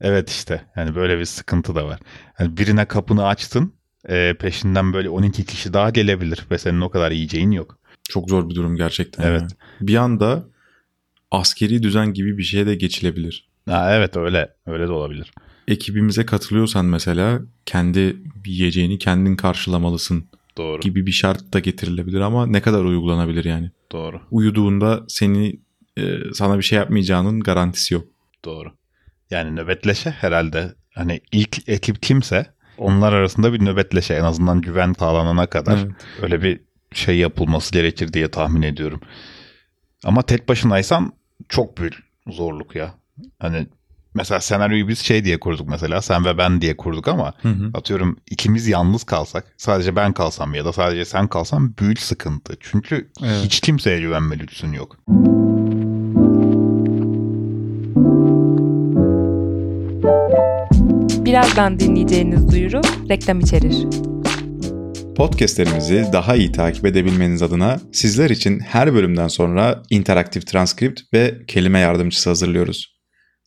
Evet 0.00 0.30
işte. 0.30 0.64
Yani 0.76 0.94
böyle 0.94 1.18
bir 1.18 1.24
sıkıntı 1.24 1.74
da 1.74 1.84
var. 1.86 2.00
Yani 2.38 2.56
birine 2.56 2.84
kapını 2.84 3.26
açtın. 3.26 3.72
E, 4.08 4.34
peşinden 4.34 4.92
böyle 4.92 5.08
12 5.08 5.44
kişi 5.46 5.72
daha 5.72 5.90
gelebilir 5.90 6.46
ve 6.50 6.58
senin 6.58 6.80
o 6.80 6.90
kadar 6.90 7.10
yiyeceğin 7.10 7.50
yok. 7.50 7.78
Çok 8.08 8.30
zor 8.30 8.50
bir 8.50 8.54
durum 8.54 8.76
gerçekten. 8.76 9.22
Evet. 9.22 9.40
yani. 9.40 9.50
Bir 9.80 9.96
anda 9.96 10.44
askeri 11.30 11.82
düzen 11.82 12.12
gibi 12.12 12.38
bir 12.38 12.42
şeye 12.42 12.66
de 12.66 12.74
geçilebilir. 12.74 13.48
Ha, 13.68 13.94
evet 13.94 14.16
öyle 14.16 14.48
öyle 14.66 14.88
de 14.88 14.92
olabilir. 14.92 15.32
Ekibimize 15.68 16.26
katılıyorsan 16.26 16.84
mesela 16.84 17.40
kendi 17.66 18.16
yiyeceğini 18.46 18.98
kendin 18.98 19.36
karşılamalısın 19.36 20.24
Doğru. 20.56 20.80
gibi 20.80 21.06
bir 21.06 21.12
şart 21.12 21.52
da 21.52 21.58
getirilebilir 21.58 22.20
ama 22.20 22.46
ne 22.46 22.60
kadar 22.60 22.84
uygulanabilir 22.84 23.44
yani. 23.44 23.70
Doğru. 23.92 24.20
Uyuduğunda 24.30 25.04
seni 25.08 25.60
e, 25.98 26.18
sana 26.34 26.58
bir 26.58 26.62
şey 26.62 26.78
yapmayacağının 26.78 27.40
garantisi 27.40 27.94
yok. 27.94 28.04
Doğru. 28.44 28.72
Yani 29.30 29.56
nöbetleşe 29.56 30.10
herhalde 30.10 30.74
hani 30.94 31.20
ilk 31.32 31.68
ekip 31.68 32.02
kimse 32.02 32.46
onlar 32.78 33.12
arasında 33.12 33.52
bir 33.52 33.64
nöbetleşe 33.64 34.14
en 34.14 34.24
azından 34.24 34.60
güven 34.60 34.92
sağlanana 34.98 35.46
kadar 35.46 35.76
Evet. 35.78 35.90
öyle 36.22 36.42
bir 36.42 36.60
şey 36.92 37.16
yapılması 37.18 37.72
gerekir 37.72 38.12
diye 38.12 38.30
tahmin 38.30 38.62
ediyorum. 38.62 39.00
Ama 40.04 40.22
tek 40.22 40.48
başınaysan 40.48 41.12
çok 41.48 41.78
büyük 41.78 41.94
zorluk 42.28 42.76
ya. 42.76 42.94
Hani 43.38 43.66
mesela 44.14 44.40
senaryoyu 44.40 44.88
biz 44.88 44.98
şey 44.98 45.24
diye 45.24 45.40
kurduk 45.40 45.68
mesela 45.68 46.02
sen 46.02 46.24
ve 46.24 46.38
ben 46.38 46.60
diye 46.60 46.76
kurduk 46.76 47.08
ama 47.08 47.32
Hı 47.42 47.48
hı. 47.48 47.70
atıyorum 47.74 48.16
ikimiz 48.30 48.68
yalnız 48.68 49.04
kalsak 49.04 49.44
sadece 49.56 49.96
ben 49.96 50.12
kalsam 50.12 50.54
ya 50.54 50.64
da 50.64 50.72
sadece 50.72 51.04
sen 51.04 51.28
kalsam 51.28 51.74
büyük 51.78 52.00
sıkıntı. 52.00 52.56
Çünkü 52.60 53.08
Evet. 53.24 53.44
hiç 53.44 53.60
kimseye 53.60 54.00
güvenme 54.00 54.38
lüksün 54.38 54.72
yok. 54.72 54.96
Birazdan 61.26 61.80
dinleyeceğiniz 61.80 62.52
duyuru 62.52 62.80
reklam 63.08 63.40
içerir. 63.40 63.74
Podcastlerimizi 65.16 66.04
daha 66.12 66.36
iyi 66.36 66.52
takip 66.52 66.86
edebilmeniz 66.86 67.42
adına 67.42 67.80
sizler 67.92 68.30
için 68.30 68.60
her 68.60 68.94
bölümden 68.94 69.28
sonra 69.28 69.82
interaktif 69.90 70.46
transkript 70.46 71.00
ve 71.14 71.34
kelime 71.46 71.78
yardımcısı 71.78 72.30
hazırlıyoruz. 72.30 72.96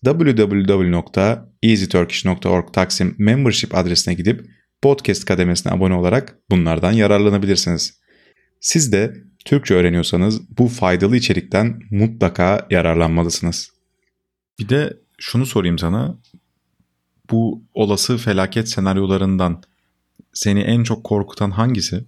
www.easyturkish.org 0.06 2.74
Taksim 2.74 3.16
membership 3.18 3.78
adresine 3.78 4.14
gidip 4.14 4.46
podcast 4.82 5.26
kademesine 5.26 5.74
abone 5.74 5.94
olarak 5.94 6.36
bunlardan 6.50 6.92
yararlanabilirsiniz. 6.92 8.00
Siz 8.62 8.92
de 8.92 9.14
Türkçe 9.46 9.74
öğreniyorsanız 9.74 10.58
bu 10.58 10.68
faydalı 10.68 11.18
içerikten 11.18 11.80
mutlaka 11.92 12.68
yararlanmalısınız. 12.70 13.70
Bir 14.60 14.70
de 14.70 14.94
şunu 15.20 15.46
sorayım 15.46 15.80
sana. 15.80 16.20
Bu 17.32 17.64
olası 17.74 18.18
felaket 18.18 18.70
senaryolarından 18.70 19.64
seni 20.34 20.60
en 20.60 20.84
çok 20.84 21.04
korkutan 21.04 21.52
hangisi? 21.52 22.06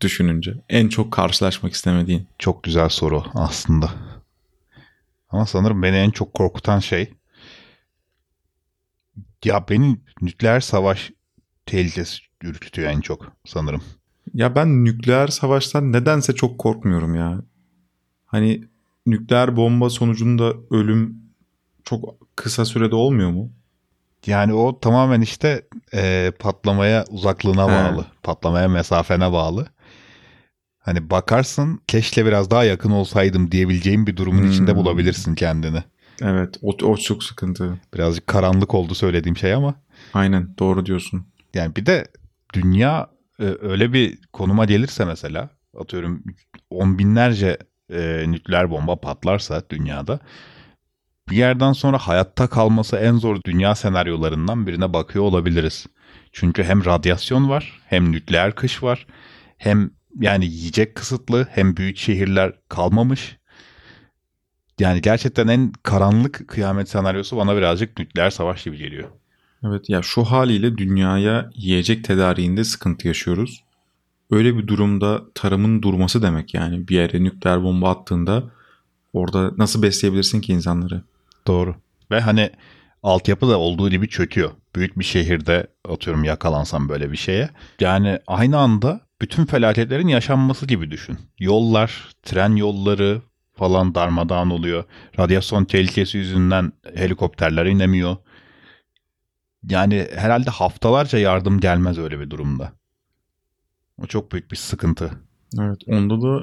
Düşününce. 0.00 0.54
En 0.68 0.88
çok 0.88 1.12
karşılaşmak 1.12 1.72
istemediğin. 1.72 2.26
Çok 2.38 2.62
güzel 2.62 2.88
soru 2.88 3.24
aslında. 3.34 3.90
Ama 5.30 5.46
sanırım 5.46 5.82
beni 5.82 5.96
en 5.96 6.10
çok 6.10 6.34
korkutan 6.34 6.78
şey 6.78 7.14
ya 9.44 9.68
beni 9.68 9.96
nükleer 10.22 10.60
savaş 10.60 11.12
tehlikesi 11.66 12.18
ürkütüyor 12.42 12.90
en 12.90 13.00
çok 13.00 13.32
sanırım. 13.44 13.82
Ya 14.34 14.54
ben 14.54 14.84
nükleer 14.84 15.28
savaştan 15.28 15.92
nedense 15.92 16.34
çok 16.34 16.58
korkmuyorum 16.58 17.14
ya. 17.14 17.42
Hani 18.26 18.64
nükleer 19.06 19.56
bomba 19.56 19.90
sonucunda 19.90 20.54
ölüm 20.70 21.16
çok 21.84 22.16
kısa 22.36 22.64
sürede 22.64 22.94
olmuyor 22.94 23.30
mu? 23.30 23.52
Yani 24.26 24.54
o 24.54 24.80
tamamen 24.80 25.20
işte 25.20 25.62
e, 25.94 26.32
patlamaya 26.38 27.04
uzaklığına 27.10 27.64
He. 27.64 27.68
bağlı. 27.68 28.06
Patlamaya 28.22 28.68
mesafene 28.68 29.32
bağlı. 29.32 29.66
Hani 30.78 31.10
bakarsın 31.10 31.80
keşke 31.86 32.26
biraz 32.26 32.50
daha 32.50 32.64
yakın 32.64 32.90
olsaydım 32.90 33.50
diyebileceğin 33.52 34.06
bir 34.06 34.16
durumun 34.16 34.42
Hmm. 34.42 34.50
içinde 34.50 34.76
bulabilirsin 34.76 35.34
kendini. 35.34 35.82
Evet 36.22 36.58
o, 36.62 36.76
o 36.86 36.96
çok 36.96 37.24
sıkıntı. 37.24 37.78
Birazcık 37.94 38.26
karanlık 38.26 38.74
oldu 38.74 38.94
söylediğim 38.94 39.36
şey 39.36 39.54
ama. 39.54 39.74
Aynen 40.14 40.54
doğru 40.58 40.86
diyorsun. 40.86 41.26
Yani 41.54 41.76
bir 41.76 41.86
de 41.86 42.06
dünya 42.52 43.10
e, 43.40 43.44
öyle 43.60 43.92
bir 43.92 44.18
konuma 44.32 44.64
gelirse 44.64 45.04
mesela 45.04 45.50
atıyorum 45.80 46.24
on 46.70 46.98
binlerce 46.98 47.58
e, 47.92 48.24
nükleer 48.28 48.70
bomba 48.70 48.96
patlarsa 49.00 49.62
dünyada 49.70 50.20
bir 51.30 51.36
yerden 51.36 51.72
sonra 51.72 51.98
hayatta 51.98 52.46
kalması 52.46 52.96
en 52.96 53.16
zor 53.16 53.42
dünya 53.44 53.74
senaryolarından 53.74 54.66
birine 54.66 54.92
bakıyor 54.92 55.24
olabiliriz. 55.24 55.86
Çünkü 56.32 56.64
hem 56.64 56.84
radyasyon 56.84 57.48
var, 57.48 57.80
hem 57.86 58.12
nükleer 58.12 58.54
kış 58.54 58.82
var, 58.82 59.06
hem 59.56 59.90
yani 60.20 60.46
yiyecek 60.46 60.94
kısıtlı, 60.94 61.48
hem 61.50 61.76
büyük 61.76 61.96
şehirler 61.96 62.52
kalmamış. 62.68 63.36
Yani 64.78 65.00
gerçekten 65.00 65.48
en 65.48 65.72
karanlık 65.82 66.48
kıyamet 66.48 66.88
senaryosu 66.88 67.36
bana 67.36 67.56
birazcık 67.56 67.98
nükleer 67.98 68.30
savaş 68.30 68.64
gibi 68.64 68.78
geliyor. 68.78 69.08
Evet 69.64 69.90
ya 69.90 70.02
şu 70.02 70.24
haliyle 70.24 70.78
dünyaya 70.78 71.50
yiyecek 71.54 72.04
tedariğinde 72.04 72.64
sıkıntı 72.64 73.08
yaşıyoruz. 73.08 73.64
Öyle 74.30 74.56
bir 74.56 74.66
durumda 74.66 75.22
tarımın 75.34 75.82
durması 75.82 76.22
demek 76.22 76.54
yani 76.54 76.88
bir 76.88 76.96
yere 76.96 77.24
nükleer 77.24 77.62
bomba 77.62 77.90
attığında 77.90 78.44
orada 79.12 79.52
nasıl 79.58 79.82
besleyebilirsin 79.82 80.40
ki 80.40 80.52
insanları? 80.52 81.02
Doğru. 81.46 81.74
Ve 82.10 82.20
hani 82.20 82.50
altyapı 83.02 83.48
da 83.48 83.58
olduğu 83.58 83.90
gibi 83.90 84.08
çöküyor. 84.08 84.50
Büyük 84.74 84.98
bir 84.98 85.04
şehirde 85.04 85.66
atıyorum 85.88 86.24
yakalansam 86.24 86.88
böyle 86.88 87.12
bir 87.12 87.16
şeye. 87.16 87.50
Yani 87.80 88.18
aynı 88.26 88.58
anda 88.58 89.00
bütün 89.20 89.44
felaketlerin 89.46 90.08
yaşanması 90.08 90.66
gibi 90.66 90.90
düşün. 90.90 91.18
Yollar, 91.38 92.08
tren 92.22 92.56
yolları 92.56 93.22
falan 93.54 93.94
darmadağın 93.94 94.50
oluyor. 94.50 94.84
Radyasyon 95.18 95.64
tehlikesi 95.64 96.18
yüzünden 96.18 96.72
helikopterler 96.94 97.66
inemiyor. 97.66 98.16
Yani 99.62 100.08
herhalde 100.14 100.50
haftalarca 100.50 101.18
yardım 101.18 101.60
gelmez 101.60 101.98
öyle 101.98 102.20
bir 102.20 102.30
durumda. 102.30 102.72
O 104.02 104.06
çok 104.06 104.32
büyük 104.32 104.50
bir 104.50 104.56
sıkıntı. 104.56 105.10
Evet 105.60 105.80
onda 105.86 106.22
da 106.22 106.42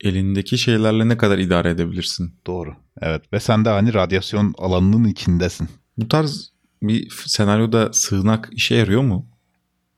elindeki 0.00 0.58
şeylerle 0.58 1.08
ne 1.08 1.16
kadar 1.16 1.38
idare 1.38 1.70
edebilirsin? 1.70 2.34
Doğru. 2.46 2.74
Evet 3.00 3.32
ve 3.32 3.40
sen 3.40 3.64
de 3.64 3.68
hani 3.68 3.94
radyasyon 3.94 4.54
alanının 4.58 5.04
içindesin. 5.04 5.68
Bu 5.96 6.08
tarz 6.08 6.52
bir 6.82 7.10
senaryoda 7.26 7.92
sığınak 7.92 8.48
işe 8.52 8.74
yarıyor 8.74 9.02
mu? 9.02 9.26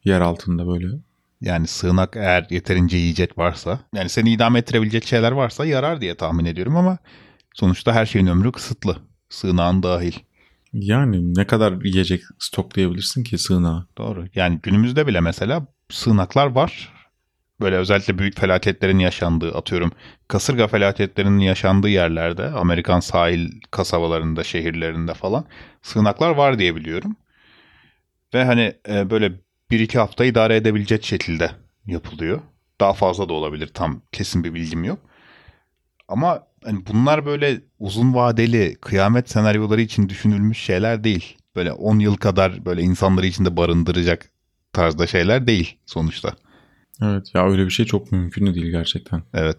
Yer 0.04 0.20
altında 0.20 0.66
böyle. 0.66 0.86
Yani 1.40 1.66
sığınak 1.66 2.16
eğer 2.16 2.46
yeterince 2.50 2.96
yiyecek 2.96 3.38
varsa 3.38 3.80
yani 3.94 4.08
seni 4.08 4.32
idame 4.32 4.58
ettirebilecek 4.58 5.06
şeyler 5.06 5.32
varsa 5.32 5.66
yarar 5.66 6.00
diye 6.00 6.14
tahmin 6.14 6.44
ediyorum 6.44 6.76
ama 6.76 6.98
sonuçta 7.54 7.92
her 7.92 8.06
şeyin 8.06 8.26
ömrü 8.26 8.52
kısıtlı. 8.52 8.96
Sığınağın 9.28 9.82
dahil. 9.82 10.12
Yani 10.72 11.34
ne 11.34 11.46
kadar 11.46 11.84
yiyecek 11.84 12.22
stoklayabilirsin 12.38 13.24
ki 13.24 13.38
sığınağa? 13.38 13.86
Doğru. 13.98 14.26
Yani 14.34 14.60
günümüzde 14.62 15.06
bile 15.06 15.20
mesela 15.20 15.66
sığınaklar 15.90 16.46
var. 16.46 16.92
Böyle 17.60 17.76
özellikle 17.76 18.18
büyük 18.18 18.40
felaketlerin 18.40 18.98
yaşandığı 18.98 19.54
atıyorum 19.54 19.92
kasırga 20.28 20.68
felaketlerinin 20.68 21.38
yaşandığı 21.38 21.88
yerlerde 21.88 22.46
Amerikan 22.46 23.00
sahil 23.00 23.50
kasabalarında 23.70 24.44
şehirlerinde 24.44 25.14
falan 25.14 25.44
sığınaklar 25.82 26.30
var 26.30 26.58
diye 26.58 26.76
biliyorum. 26.76 27.16
Ve 28.34 28.44
hani 28.44 28.74
e, 28.88 29.10
böyle 29.10 29.32
bir 29.70 29.80
iki 29.80 29.98
hafta 29.98 30.24
idare 30.24 30.56
edebilecek 30.56 31.04
şekilde 31.04 31.50
yapılıyor. 31.86 32.40
Daha 32.80 32.92
fazla 32.92 33.28
da 33.28 33.32
olabilir 33.32 33.66
tam 33.74 34.02
kesin 34.12 34.44
bir 34.44 34.54
bilgim 34.54 34.84
yok. 34.84 34.98
Ama 36.08 36.46
hani 36.64 36.86
bunlar 36.86 37.26
böyle 37.26 37.60
uzun 37.78 38.14
vadeli 38.14 38.76
kıyamet 38.80 39.30
senaryoları 39.30 39.80
için 39.80 40.08
düşünülmüş 40.08 40.58
şeyler 40.58 41.04
değil. 41.04 41.36
Böyle 41.56 41.72
10 41.72 41.98
yıl 41.98 42.16
kadar 42.16 42.64
böyle 42.64 42.82
insanları 42.82 43.26
içinde 43.26 43.56
barındıracak 43.56 44.30
tarzda 44.72 45.06
şeyler 45.06 45.46
değil 45.46 45.78
sonuçta. 45.86 46.34
Evet 47.02 47.34
ya 47.34 47.50
öyle 47.50 47.64
bir 47.64 47.70
şey 47.70 47.86
çok 47.86 48.12
mümkün 48.12 48.46
de 48.46 48.54
değil 48.54 48.70
gerçekten. 48.70 49.22
Evet. 49.34 49.56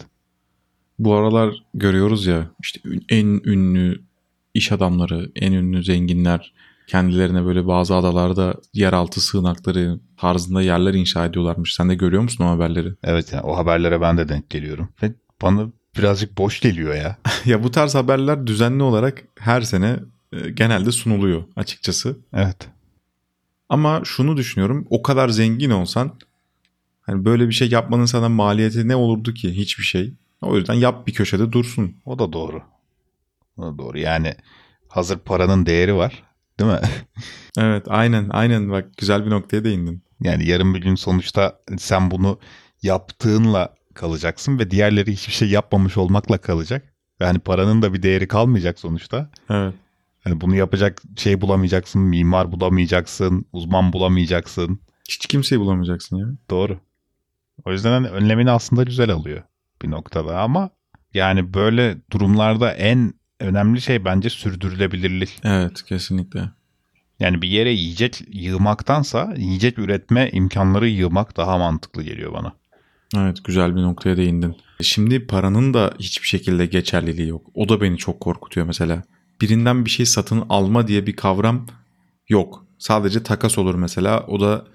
Bu 0.99 1.15
aralar 1.15 1.63
görüyoruz 1.73 2.25
ya 2.25 2.51
işte 2.59 2.79
en 3.09 3.41
ünlü 3.45 4.01
iş 4.53 4.71
adamları, 4.71 5.31
en 5.35 5.51
ünlü 5.51 5.83
zenginler 5.83 6.53
kendilerine 6.87 7.45
böyle 7.45 7.67
bazı 7.67 7.95
adalarda 7.95 8.55
yeraltı 8.73 9.21
sığınakları 9.21 9.99
tarzında 10.17 10.61
yerler 10.61 10.93
inşa 10.93 11.25
ediyorlarmış. 11.25 11.73
Sen 11.73 11.89
de 11.89 11.95
görüyor 11.95 12.23
musun 12.23 12.43
o 12.43 12.47
haberleri? 12.47 12.93
Evet 13.03 13.33
yani 13.33 13.43
o 13.43 13.57
haberlere 13.57 14.01
ben 14.01 14.17
de 14.17 14.29
denk 14.29 14.49
geliyorum. 14.49 14.89
Ve 15.03 15.13
bana 15.41 15.67
birazcık 15.97 16.37
boş 16.37 16.59
geliyor 16.59 16.95
ya. 16.95 17.17
ya 17.45 17.63
bu 17.63 17.71
tarz 17.71 17.95
haberler 17.95 18.47
düzenli 18.47 18.83
olarak 18.83 19.23
her 19.39 19.61
sene 19.61 19.99
e, 20.33 20.49
genelde 20.49 20.91
sunuluyor 20.91 21.43
açıkçası. 21.55 22.17
Evet. 22.33 22.69
Ama 23.69 24.01
şunu 24.03 24.37
düşünüyorum 24.37 24.87
o 24.89 25.01
kadar 25.01 25.29
zengin 25.29 25.69
olsan 25.69 26.19
hani 27.01 27.25
böyle 27.25 27.47
bir 27.47 27.53
şey 27.53 27.69
yapmanın 27.69 28.05
sana 28.05 28.29
maliyeti 28.29 28.87
ne 28.87 28.95
olurdu 28.95 29.33
ki? 29.33 29.55
Hiçbir 29.57 29.83
şey. 29.83 30.13
O 30.41 30.57
yüzden 30.57 30.73
yap 30.73 31.07
bir 31.07 31.13
köşede 31.13 31.51
dursun. 31.51 31.95
O 32.05 32.19
da 32.19 32.33
doğru. 32.33 32.61
O 33.57 33.63
da 33.63 33.77
doğru. 33.77 33.99
Yani 33.99 34.33
hazır 34.87 35.19
paranın 35.19 35.65
değeri 35.65 35.95
var. 35.95 36.23
değil 36.59 36.71
mi? 36.71 36.79
Evet 37.57 37.85
aynen 37.87 38.29
aynen 38.29 38.71
bak 38.71 38.97
güzel 38.97 39.25
bir 39.25 39.29
noktaya 39.29 39.63
değindin. 39.63 40.03
Yani 40.21 40.47
yarın 40.47 40.73
bir 40.73 40.81
gün 40.81 40.95
sonuçta 40.95 41.59
sen 41.77 42.11
bunu 42.11 42.39
yaptığınla 42.83 43.75
kalacaksın 43.93 44.59
ve 44.59 44.71
diğerleri 44.71 45.11
hiçbir 45.11 45.33
şey 45.33 45.49
yapmamış 45.49 45.97
olmakla 45.97 46.37
kalacak. 46.37 46.93
Yani 47.19 47.39
paranın 47.39 47.81
da 47.81 47.93
bir 47.93 48.03
değeri 48.03 48.27
kalmayacak 48.27 48.79
sonuçta. 48.79 49.29
Evet. 49.49 49.73
Yani 50.25 50.41
bunu 50.41 50.55
yapacak 50.55 51.01
şey 51.17 51.41
bulamayacaksın, 51.41 52.01
mimar 52.01 52.51
bulamayacaksın, 52.51 53.45
uzman 53.53 53.93
bulamayacaksın. 53.93 54.79
Hiç 55.09 55.17
kimseyi 55.27 55.59
bulamayacaksın 55.59 56.17
ya. 56.17 56.25
Doğru. 56.49 56.79
O 57.65 57.71
yüzden 57.71 57.91
hani 57.91 58.07
önlemini 58.07 58.51
aslında 58.51 58.83
güzel 58.83 59.09
alıyor 59.09 59.43
bir 59.81 59.91
noktada 59.91 60.39
ama 60.39 60.69
yani 61.13 61.53
böyle 61.53 61.97
durumlarda 62.11 62.71
en 62.71 63.13
önemli 63.39 63.81
şey 63.81 64.05
bence 64.05 64.29
sürdürülebilirlik. 64.29 65.39
Evet 65.43 65.83
kesinlikle. 65.83 66.49
Yani 67.19 67.41
bir 67.41 67.47
yere 67.47 67.71
yiyecek 67.71 68.21
yığmaktansa 68.27 69.33
yiyecek 69.37 69.79
üretme 69.79 70.29
imkanları 70.33 70.87
yığmak 70.87 71.37
daha 71.37 71.57
mantıklı 71.57 72.03
geliyor 72.03 72.33
bana. 72.33 72.53
Evet 73.17 73.43
güzel 73.43 73.75
bir 73.75 73.81
noktaya 73.81 74.17
değindin. 74.17 74.55
Şimdi 74.81 75.27
paranın 75.27 75.73
da 75.73 75.93
hiçbir 75.99 76.27
şekilde 76.27 76.65
geçerliliği 76.65 77.27
yok. 77.27 77.47
O 77.53 77.69
da 77.69 77.81
beni 77.81 77.97
çok 77.97 78.19
korkutuyor 78.19 78.67
mesela. 78.67 79.03
Birinden 79.41 79.85
bir 79.85 79.89
şey 79.89 80.05
satın 80.05 80.43
alma 80.49 80.87
diye 80.87 81.07
bir 81.07 81.15
kavram 81.15 81.67
yok. 82.29 82.65
Sadece 82.77 83.23
takas 83.23 83.57
olur 83.57 83.75
mesela. 83.75 84.25
O 84.27 84.39
da 84.39 84.65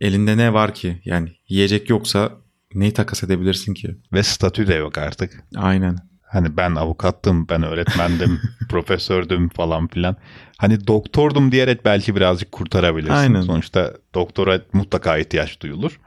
elinde 0.00 0.36
ne 0.36 0.52
var 0.52 0.74
ki? 0.74 1.02
Yani 1.04 1.32
yiyecek 1.48 1.90
yoksa 1.90 2.32
neyi 2.74 2.92
takas 2.92 3.24
edebilirsin 3.24 3.74
ki? 3.74 3.96
Ve 4.12 4.22
statü 4.22 4.66
de 4.66 4.74
yok 4.74 4.98
artık. 4.98 5.44
Aynen. 5.56 5.96
Hani 6.22 6.56
ben 6.56 6.74
avukattım, 6.74 7.48
ben 7.48 7.62
öğretmendim, 7.62 8.40
profesördüm 8.68 9.48
falan 9.48 9.88
filan. 9.88 10.16
Hani 10.58 10.86
doktordum 10.86 11.52
diyerek 11.52 11.84
belki 11.84 12.16
birazcık 12.16 12.52
kurtarabilirsin. 12.52 13.14
Aynen. 13.14 13.40
Sonuçta 13.40 13.92
doktora 14.14 14.60
mutlaka 14.72 15.18
ihtiyaç 15.18 15.60
duyulur. 15.60 16.00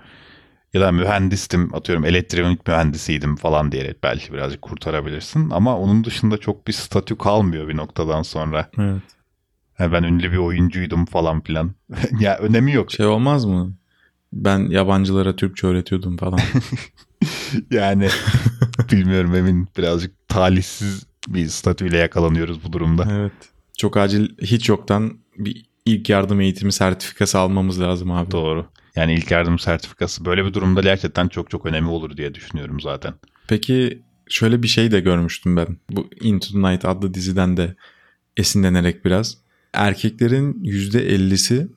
Ya 0.74 0.82
da 0.82 0.92
mühendistim 0.92 1.76
atıyorum 1.76 2.06
elektronik 2.06 2.68
mühendisiydim 2.68 3.36
falan 3.36 3.72
diyerek 3.72 4.04
belki 4.04 4.34
birazcık 4.34 4.62
kurtarabilirsin. 4.62 5.50
Ama 5.50 5.78
onun 5.78 6.04
dışında 6.04 6.38
çok 6.38 6.68
bir 6.68 6.74
statü 6.74 7.18
kalmıyor 7.18 7.68
bir 7.68 7.78
noktadan 7.78 8.22
sonra. 8.22 8.70
Evet. 8.78 9.02
Yani 9.80 9.92
ben 9.94 10.04
ünlü 10.04 10.32
bir 10.32 10.38
oyuncuydum 10.38 11.06
falan 11.06 11.42
filan. 11.42 11.72
ya 12.20 12.38
önemi 12.38 12.72
yok. 12.72 12.92
Şey 12.92 13.06
olmaz 13.06 13.46
mı? 13.46 13.79
Ben 14.34 14.60
yabancılara 14.60 15.36
Türkçe 15.36 15.68
öğretiyordum 15.68 16.18
falan. 16.18 16.40
yani 17.72 18.10
bilmiyorum 18.92 19.36
emin 19.36 19.68
birazcık 19.78 20.28
talihsiz 20.28 21.06
bir 21.28 21.48
statüyle 21.48 21.98
yakalanıyoruz 21.98 22.64
bu 22.64 22.74
durumda. 22.74 23.08
evet. 23.12 23.34
Çok 23.78 23.98
acil 23.98 24.30
hiç 24.42 24.70
yoktan 24.70 25.20
bir 25.38 25.66
ilk 25.86 26.10
yardım 26.10 26.42
eğitimi 26.42 26.72
sertifikası 26.72 27.40
almamız 27.40 27.82
lazım 27.82 28.12
abi. 28.12 28.32
Doğru. 28.32 28.66
Yani 28.96 29.14
ilk 29.14 29.32
yardım 29.32 29.60
sertifikası 29.60 30.26
böyle 30.26 30.46
bir 30.46 30.54
durumda 30.54 30.82
gerçekten 30.82 31.28
çok 31.28 31.50
çok 31.50 31.66
önemli 31.66 31.90
olur 31.90 32.18
diye 32.18 32.36
düşünüyorum 32.36 32.80
zaten. 32.80 33.14
Peki 33.48 34.02
şöyle 34.30 34.64
bir 34.64 34.68
şey 34.68 34.92
de 34.92 35.00
görmüştüm 35.00 35.56
ben. 35.58 35.78
Bu 35.90 36.10
Into 36.22 36.48
the 36.54 36.72
Night 36.72 36.86
adlı 36.86 37.14
diziden 37.14 37.58
de 37.58 37.76
esinlenerek 38.38 39.06
biraz. 39.06 39.38
Erkeklerin 39.74 40.54
%50'si 40.54 41.68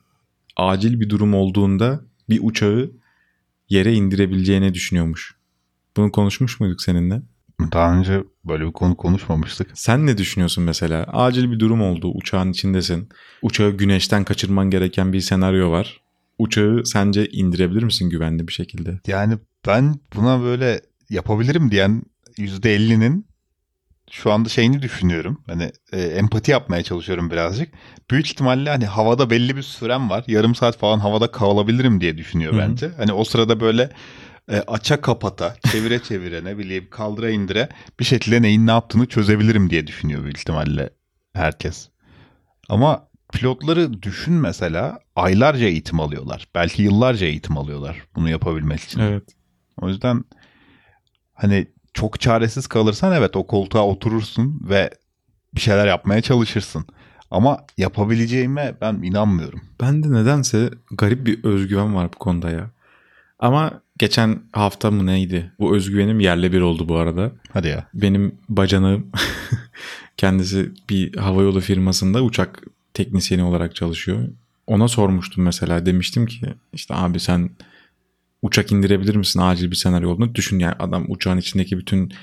acil 0.57 0.99
bir 0.99 1.09
durum 1.09 1.33
olduğunda 1.33 2.01
bir 2.29 2.39
uçağı 2.43 2.91
yere 3.69 3.93
indirebileceğini 3.93 4.73
düşünüyormuş. 4.73 5.35
Bunu 5.97 6.11
konuşmuş 6.11 6.59
muyduk 6.59 6.81
seninle? 6.81 7.21
Daha 7.71 7.97
önce 7.97 8.23
böyle 8.45 8.67
bir 8.67 8.71
konu 8.71 8.97
konuşmamıştık. 8.97 9.67
Sen 9.73 10.05
ne 10.05 10.17
düşünüyorsun 10.17 10.63
mesela? 10.63 11.03
Acil 11.03 11.51
bir 11.51 11.59
durum 11.59 11.81
oldu. 11.81 12.11
Uçağın 12.15 12.51
içindesin. 12.51 13.09
Uçağı 13.41 13.71
güneşten 13.71 14.23
kaçırman 14.23 14.69
gereken 14.69 15.13
bir 15.13 15.21
senaryo 15.21 15.71
var. 15.71 16.01
Uçağı 16.37 16.85
sence 16.85 17.29
indirebilir 17.29 17.83
misin 17.83 18.09
güvenli 18.09 18.47
bir 18.47 18.53
şekilde? 18.53 18.99
Yani 19.07 19.37
ben 19.67 19.95
buna 20.15 20.41
böyle 20.41 20.81
yapabilirim 21.09 21.71
diyen 21.71 22.03
%50'nin 22.37 23.25
şu 24.13 24.31
anda 24.31 24.49
şeyini 24.49 24.81
düşünüyorum. 24.81 25.41
Hani 25.47 25.71
e, 25.91 26.01
empati 26.01 26.51
yapmaya 26.51 26.83
çalışıyorum 26.83 27.31
birazcık. 27.31 27.73
Büyük 28.11 28.27
ihtimalle 28.27 28.69
hani 28.69 28.85
havada 28.85 29.29
belli 29.29 29.55
bir 29.55 29.61
sürem 29.61 30.09
var. 30.09 30.23
Yarım 30.27 30.55
saat 30.55 30.77
falan 30.77 30.99
havada 30.99 31.31
kalabilirim 31.31 32.01
diye 32.01 32.17
düşünüyor 32.17 32.53
Hı 32.53 32.57
hı. 32.57 32.61
bence. 32.61 32.91
Hani 32.97 33.13
o 33.13 33.23
sırada 33.23 33.59
böyle 33.59 33.89
e, 34.51 34.57
aça 34.67 35.01
kapata, 35.01 35.55
çevire 35.71 35.99
çevire 36.03 36.43
ne 36.43 36.57
bileyim 36.57 36.87
kaldıra 36.89 37.29
indire 37.29 37.69
bir 37.99 38.05
şekilde 38.05 38.41
neyin 38.41 38.67
ne 38.67 38.71
yaptığını 38.71 39.05
çözebilirim 39.05 39.69
diye 39.69 39.87
düşünüyor 39.87 40.23
büyük 40.23 40.37
ihtimalle 40.37 40.89
herkes. 41.33 41.89
Ama 42.69 43.07
pilotları 43.33 44.01
düşün 44.01 44.33
mesela 44.33 44.99
aylarca 45.15 45.65
eğitim 45.65 45.99
alıyorlar. 45.99 46.47
Belki 46.55 46.83
yıllarca 46.83 47.27
eğitim 47.27 47.57
alıyorlar 47.57 47.97
bunu 48.15 48.29
yapabilmek 48.29 48.79
için. 48.79 48.99
Evet. 48.99 49.23
O 49.81 49.89
yüzden 49.89 50.23
hani 51.33 51.67
çok 51.93 52.19
çaresiz 52.19 52.67
kalırsan 52.67 53.13
evet 53.13 53.35
o 53.35 53.47
koltuğa 53.47 53.85
oturursun 53.85 54.61
ve 54.69 54.89
bir 55.55 55.61
şeyler 55.61 55.87
yapmaya 55.87 56.21
çalışırsın. 56.21 56.85
Ama 57.31 57.65
yapabileceğime 57.77 58.75
ben 58.81 58.93
inanmıyorum. 58.93 59.61
Bende 59.81 60.13
nedense 60.13 60.69
garip 60.91 61.25
bir 61.25 61.43
özgüven 61.43 61.95
var 61.95 62.09
bu 62.13 62.19
konuda 62.19 62.49
ya. 62.49 62.69
Ama 63.39 63.81
geçen 63.97 64.39
hafta 64.51 64.91
mı 64.91 65.05
neydi? 65.05 65.51
Bu 65.59 65.75
özgüvenim 65.75 66.19
yerle 66.19 66.51
bir 66.51 66.61
oldu 66.61 66.89
bu 66.89 66.97
arada. 66.97 67.31
Hadi 67.53 67.67
ya. 67.67 67.87
Benim 67.93 68.35
bacanağım 68.49 69.11
kendisi 70.17 70.71
bir 70.89 71.17
havayolu 71.17 71.59
firmasında 71.59 72.23
uçak 72.23 72.63
teknisyeni 72.93 73.43
olarak 73.43 73.75
çalışıyor. 73.75 74.27
Ona 74.67 74.87
sormuştum 74.87 75.43
mesela 75.43 75.85
demiştim 75.85 76.25
ki 76.25 76.53
işte 76.73 76.95
abi 76.95 77.19
sen 77.19 77.49
uçak 78.43 78.71
indirebilir 78.71 79.15
misin 79.15 79.39
acil 79.39 79.71
bir 79.71 79.75
senaryo 79.75 80.09
olduğunu 80.09 80.35
düşün 80.35 80.59
yani 80.59 80.75
adam 80.79 81.05
uçağın 81.07 81.37
içindeki 81.37 81.77
bütün 81.77 82.13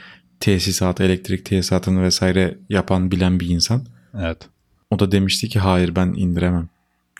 tesisatı 0.40 1.02
elektrik 1.02 1.46
tesisatını 1.46 2.02
vesaire 2.02 2.58
yapan 2.68 3.10
bilen 3.10 3.40
bir 3.40 3.48
insan. 3.48 3.86
Evet. 4.18 4.48
O 4.90 4.98
da 4.98 5.12
demişti 5.12 5.48
ki 5.48 5.58
hayır 5.58 5.96
ben 5.96 6.06
indiremem. 6.06 6.68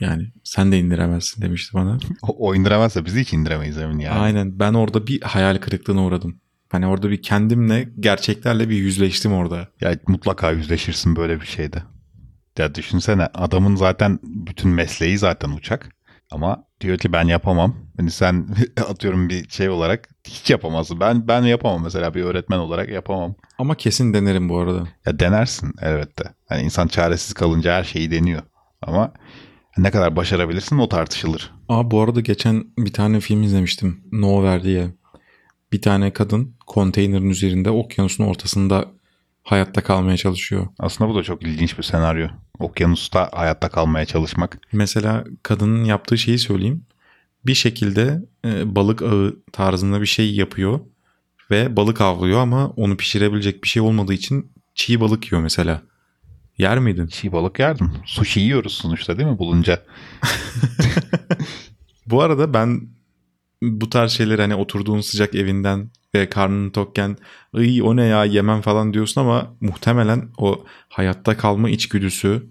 Yani 0.00 0.28
sen 0.44 0.72
de 0.72 0.78
indiremezsin 0.78 1.42
demişti 1.42 1.74
bana. 1.74 1.98
O, 2.22 2.48
o 2.48 2.54
indiremezse 2.54 3.04
biz 3.04 3.16
hiç 3.16 3.32
indiremeyiz 3.32 3.78
emin 3.78 3.98
yani. 3.98 4.18
Aynen 4.18 4.58
ben 4.58 4.74
orada 4.74 5.06
bir 5.06 5.20
hayal 5.22 5.58
kırıklığına 5.58 6.04
uğradım. 6.04 6.40
Hani 6.68 6.86
orada 6.86 7.10
bir 7.10 7.22
kendimle 7.22 7.88
gerçeklerle 8.00 8.68
bir 8.68 8.76
yüzleştim 8.76 9.32
orada. 9.32 9.68
Ya 9.80 9.98
mutlaka 10.06 10.50
yüzleşirsin 10.50 11.16
böyle 11.16 11.40
bir 11.40 11.46
şeyde. 11.46 11.82
Ya 12.58 12.74
düşünsene 12.74 13.26
adamın 13.34 13.76
zaten 13.76 14.18
bütün 14.22 14.70
mesleği 14.70 15.18
zaten 15.18 15.50
uçak. 15.50 15.88
Ama 16.32 16.64
diyor 16.80 16.98
ki 16.98 17.12
ben 17.12 17.24
yapamam. 17.24 17.76
Hani 17.96 18.10
sen 18.10 18.48
atıyorum 18.88 19.28
bir 19.28 19.48
şey 19.48 19.68
olarak 19.68 20.08
hiç 20.26 20.50
yapamazsın. 20.50 21.00
Ben 21.00 21.28
ben 21.28 21.42
yapamam 21.42 21.82
mesela 21.82 22.14
bir 22.14 22.22
öğretmen 22.22 22.58
olarak 22.58 22.88
yapamam. 22.88 23.34
Ama 23.58 23.74
kesin 23.74 24.14
denerim 24.14 24.48
bu 24.48 24.58
arada. 24.58 24.88
Ya 25.06 25.18
denersin 25.18 25.72
elbette. 25.82 26.24
Hani 26.48 26.62
insan 26.62 26.86
çaresiz 26.88 27.34
kalınca 27.34 27.74
her 27.74 27.84
şeyi 27.84 28.10
deniyor. 28.10 28.42
Ama 28.82 29.12
ne 29.78 29.90
kadar 29.90 30.16
başarabilirsin 30.16 30.78
o 30.78 30.88
tartışılır. 30.88 31.52
Aa 31.68 31.90
bu 31.90 32.00
arada 32.00 32.20
geçen 32.20 32.64
bir 32.78 32.92
tane 32.92 33.20
film 33.20 33.42
izlemiştim. 33.42 34.04
Nowhere 34.12 34.62
diye. 34.62 34.94
Bir 35.72 35.82
tane 35.82 36.12
kadın 36.12 36.56
konteynerin 36.66 37.30
üzerinde 37.30 37.70
okyanusun 37.70 38.24
ortasında 38.24 38.88
hayatta 39.42 39.82
kalmaya 39.82 40.16
çalışıyor. 40.16 40.66
Aslında 40.78 41.10
bu 41.10 41.14
da 41.16 41.22
çok 41.22 41.42
ilginç 41.42 41.78
bir 41.78 41.82
senaryo. 41.82 42.28
Okyanusta 42.60 43.30
hayatta 43.32 43.68
kalmaya 43.68 44.06
çalışmak. 44.06 44.58
Mesela 44.72 45.24
kadının 45.42 45.84
yaptığı 45.84 46.18
şeyi 46.18 46.38
söyleyeyim. 46.38 46.84
Bir 47.46 47.54
şekilde 47.54 48.22
e, 48.44 48.74
balık 48.74 49.02
ağı 49.02 49.36
tarzında 49.52 50.00
bir 50.00 50.06
şey 50.06 50.34
yapıyor 50.34 50.80
ve 51.50 51.76
balık 51.76 52.00
avlıyor 52.00 52.40
ama 52.40 52.68
onu 52.68 52.96
pişirebilecek 52.96 53.64
bir 53.64 53.68
şey 53.68 53.82
olmadığı 53.82 54.14
için 54.14 54.52
çiğ 54.74 55.00
balık 55.00 55.32
yiyor 55.32 55.42
mesela. 55.42 55.82
Yer 56.58 56.78
miydin? 56.78 57.06
Çiğ 57.06 57.32
balık 57.32 57.58
yerdim. 57.58 57.92
Sushi 58.06 58.40
yiyoruz 58.40 58.72
sonuçta 58.72 59.18
değil 59.18 59.28
mi 59.28 59.38
bulunca? 59.38 59.82
Bu 62.06 62.22
arada 62.22 62.54
ben 62.54 62.88
bu 63.62 63.90
tarz 63.90 64.12
şeyleri 64.12 64.42
hani 64.42 64.54
oturduğun 64.54 65.00
sıcak 65.00 65.34
evinden 65.34 65.90
ve 66.14 66.28
karnın 66.28 66.70
tokken 66.70 67.16
iyi 67.58 67.82
o 67.82 67.96
ne 67.96 68.04
ya 68.04 68.24
yemem 68.24 68.60
falan 68.60 68.94
diyorsun 68.94 69.20
ama 69.20 69.54
muhtemelen 69.60 70.28
o 70.38 70.64
hayatta 70.88 71.36
kalma 71.36 71.70
içgüdüsü 71.70 72.46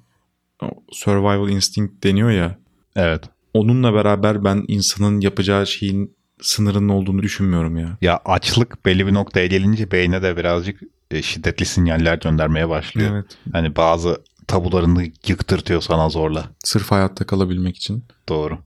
survival 0.91 1.50
instinct 1.50 2.04
deniyor 2.04 2.32
ya 2.32 2.58
Evet. 2.95 3.24
onunla 3.54 3.93
beraber 3.93 4.43
ben 4.43 4.65
insanın 4.67 5.22
yapacağı 5.22 5.67
şeyin 5.67 6.15
sınırının 6.41 6.89
olduğunu 6.89 7.24
düşünmüyorum 7.24 7.78
ya. 7.78 7.98
Ya 8.02 8.19
açlık 8.26 8.86
belli 8.86 9.08
bir 9.08 9.13
noktaya 9.13 9.48
gelince 9.48 9.91
beyne 9.91 10.22
de 10.22 10.38
birazcık 10.38 10.82
e, 11.12 11.22
şiddetli 11.22 11.65
sinyaller 11.65 12.17
göndermeye 12.17 12.69
başlıyor. 12.69 13.12
Evet. 13.13 13.38
Hani 13.52 13.76
bazı 13.76 14.17
tabularını 14.48 15.04
yıktırtıyor 15.28 15.82
sana 15.82 16.10
zorla. 16.10 16.45
Sırf 16.63 16.91
hayatta 16.91 17.26
kalabilmek 17.26 17.78
için. 17.78 18.06
Doğru. 18.30 18.58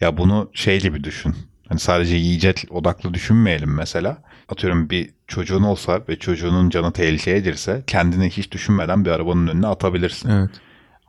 Ya 0.00 0.16
bunu 0.16 0.50
şey 0.52 0.80
gibi 0.80 1.04
düşün. 1.04 1.34
Hani 1.68 1.80
sadece 1.80 2.16
yiyecek 2.16 2.64
odaklı 2.70 3.14
düşünmeyelim 3.14 3.74
mesela. 3.74 4.18
Atıyorum 4.48 4.90
bir 4.90 5.10
çocuğun 5.26 5.62
olsa 5.62 6.00
ve 6.08 6.18
çocuğunun 6.18 6.70
canı 6.70 6.92
tehlikeye 6.92 7.40
girse 7.40 7.84
kendini 7.86 8.30
hiç 8.30 8.52
düşünmeden 8.52 9.04
bir 9.04 9.10
arabanın 9.10 9.46
önüne 9.46 9.66
atabilirsin. 9.66 10.28
Evet. 10.28 10.50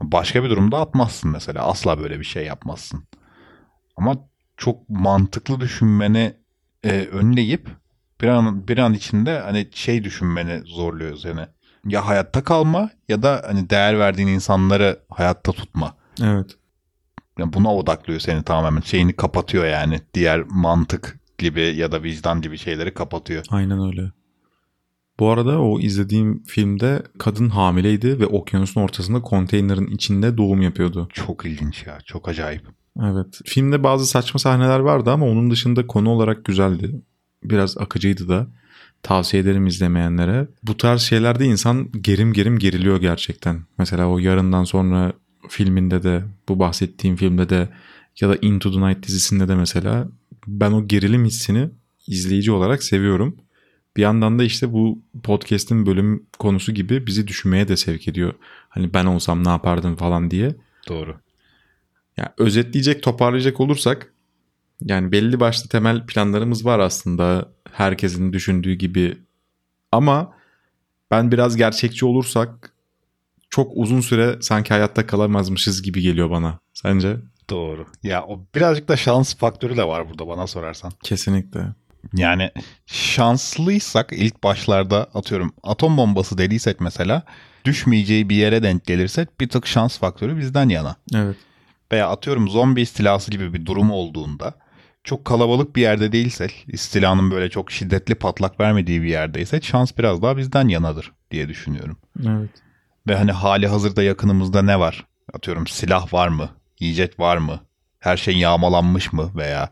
Başka 0.02 0.44
bir 0.44 0.50
durumda 0.50 0.80
atmazsın 0.80 1.32
mesela. 1.32 1.64
Asla 1.64 2.00
böyle 2.00 2.20
bir 2.20 2.26
şey 2.26 2.46
yapmazsın. 2.46 3.04
Ama 3.98 4.16
çok 4.58 4.90
mantıklı 4.90 5.60
düşünmeni 5.60 6.34
e, 6.84 6.90
önleyip 6.92 7.70
bir 8.22 8.28
an 8.28 8.68
bir 8.68 8.78
an 8.78 8.94
içinde 8.94 9.40
hani 9.40 9.70
şey 9.72 10.04
düşünmeni 10.04 10.62
zorluyor 10.66 11.18
seni. 11.18 11.46
Ya 11.86 12.08
hayatta 12.08 12.44
kalma 12.44 12.90
ya 13.08 13.24
da 13.24 13.44
hani 13.48 13.70
değer 13.70 14.00
verdiğin 14.00 14.28
insanları 14.28 15.00
hayatta 15.10 15.52
tutma. 15.52 15.96
Evet. 16.24 16.52
Yani 17.40 17.54
buna 17.54 17.76
odaklıyor 17.76 18.20
seni 18.20 18.44
tamamen. 18.44 18.82
Şeyini 18.82 19.14
kapatıyor 19.14 19.66
yani. 19.66 20.00
Diğer 20.14 20.44
mantık 20.50 21.20
gibi 21.38 21.62
ya 21.62 21.92
da 21.92 22.04
vicdan 22.04 22.42
gibi 22.42 22.58
şeyleri 22.58 22.94
kapatıyor. 22.94 23.46
Aynen 23.50 23.88
öyle. 23.88 24.12
Bu 25.20 25.30
arada 25.30 25.62
o 25.62 25.80
izlediğim 25.80 26.44
filmde 26.44 27.04
kadın 27.20 27.50
hamileydi 27.50 28.20
ve 28.20 28.26
okyanusun 28.26 28.82
ortasında 28.82 29.22
konteynerin 29.22 29.88
içinde 29.88 30.38
doğum 30.38 30.62
yapıyordu. 30.62 31.08
Çok 31.14 31.46
ilginç 31.46 31.88
ya. 31.88 31.98
Çok 32.06 32.30
acayip. 32.30 32.68
Evet. 33.02 33.40
Filmde 33.46 33.84
bazı 33.84 34.06
saçma 34.06 34.40
sahneler 34.40 34.80
vardı 34.80 35.12
ama 35.12 35.26
onun 35.26 35.52
dışında 35.52 35.88
konu 35.88 36.10
olarak 36.10 36.46
güzeldi. 36.46 37.02
Biraz 37.44 37.78
akıcıydı 37.78 38.30
da. 38.30 38.48
Tavsiye 39.04 39.44
ederim 39.44 39.68
izlemeyenlere. 39.68 40.48
Bu 40.64 40.78
tarz 40.78 41.02
şeylerde 41.02 41.46
insan 41.46 41.92
gerim 42.02 42.34
gerim 42.34 42.60
geriliyor 42.60 43.02
gerçekten. 43.02 43.62
Mesela 43.78 44.08
o 44.08 44.20
yarından 44.20 44.64
sonra 44.64 45.14
filminde 45.50 46.04
de 46.04 46.24
bu 46.50 46.60
bahsettiğim 46.60 47.16
filmde 47.16 47.50
de 47.50 47.70
ya 48.22 48.30
da 48.30 48.36
Into 48.42 48.72
the 48.72 48.82
Night 48.82 49.08
dizisinde 49.08 49.48
de 49.48 49.56
mesela 49.56 50.08
ben 50.48 50.72
o 50.72 50.88
gerilim 50.88 51.26
hissini 51.26 51.70
izleyici 52.08 52.52
olarak 52.52 52.84
seviyorum. 52.84 53.38
Bir 53.98 54.02
yandan 54.02 54.40
da 54.40 54.44
işte 54.44 54.74
bu 54.74 55.00
podcast'in 55.24 55.86
bölüm 55.86 56.26
konusu 56.40 56.72
gibi 56.72 57.08
bizi 57.08 57.28
düşünmeye 57.28 57.68
de 57.68 57.78
sevk 57.78 58.08
ediyor. 58.08 58.34
Hani 58.70 58.94
ben 58.94 59.06
olsam 59.06 59.46
ne 59.46 59.50
yapardım 59.50 59.96
falan 59.96 60.32
diye. 60.32 60.56
Doğru. 60.90 61.16
Ya 62.18 62.34
özetleyecek, 62.38 63.04
toparlayacak 63.04 63.60
olursak 63.60 64.14
yani 64.82 65.12
belli 65.12 65.40
başlı 65.40 65.70
temel 65.70 66.06
planlarımız 66.06 66.66
var 66.66 66.80
aslında 66.80 67.52
herkesin 67.72 68.34
düşündüğü 68.34 68.74
gibi. 68.74 69.18
Ama 69.92 70.34
ben 71.12 71.32
biraz 71.32 71.58
gerçekçi 71.58 72.06
olursak 72.06 72.75
çok 73.56 73.72
uzun 73.76 74.02
süre 74.02 74.36
sanki 74.42 74.74
hayatta 74.74 75.08
kalamazmışız 75.08 75.82
gibi 75.82 76.02
geliyor 76.02 76.30
bana. 76.30 76.60
Sence? 76.74 77.18
Doğru. 77.50 77.86
Ya 78.04 78.24
o 78.24 78.46
birazcık 78.56 78.88
da 78.88 78.98
şans 78.98 79.36
faktörü 79.36 79.78
de 79.78 79.88
var 79.88 80.10
burada 80.10 80.28
bana 80.28 80.48
sorarsan. 80.48 80.92
Kesinlikle. 81.04 81.60
Yani 82.14 82.52
şanslıysak 82.86 84.14
ilk 84.14 84.44
başlarda 84.44 85.04
atıyorum 85.14 85.54
atom 85.64 85.98
bombası 85.98 86.38
dediysek 86.38 86.80
mesela 86.80 87.24
düşmeyeceği 87.66 88.30
bir 88.30 88.36
yere 88.36 88.64
denk 88.64 88.86
gelirsek 88.86 89.40
bir 89.40 89.50
tık 89.50 89.68
şans 89.68 90.00
faktörü 90.00 90.38
bizden 90.38 90.70
yana. 90.70 90.96
Evet. 91.16 91.36
Veya 91.92 92.10
atıyorum 92.10 92.50
zombi 92.50 92.82
istilası 92.82 93.32
gibi 93.32 93.54
bir 93.54 93.66
durum 93.66 93.92
olduğunda 93.92 94.54
çok 95.04 95.26
kalabalık 95.26 95.76
bir 95.76 95.82
yerde 95.82 96.12
değilsek, 96.12 96.66
istilanın 96.68 97.32
böyle 97.32 97.50
çok 97.50 97.72
şiddetli 97.72 98.16
patlak 98.16 98.60
vermediği 98.60 99.02
bir 99.02 99.10
yerdeyse 99.10 99.62
şans 99.62 99.98
biraz 99.98 100.22
daha 100.22 100.38
bizden 100.38 100.68
yanadır 100.68 101.12
diye 101.32 101.50
düşünüyorum. 101.50 101.98
Evet. 102.28 102.65
Ve 103.08 103.16
hani 103.16 103.32
hali 103.32 103.68
hazırda 103.68 104.04
yakınımızda 104.04 104.62
ne 104.62 104.80
var? 104.80 105.06
Atıyorum 105.34 105.68
silah 105.68 106.14
var 106.14 106.28
mı? 106.28 106.50
Yiyecek 106.80 107.20
var 107.20 107.38
mı? 107.38 107.60
Her 108.00 108.18
şey 108.18 108.38
yağmalanmış 108.38 109.14
mı? 109.14 109.32
Veya 109.36 109.70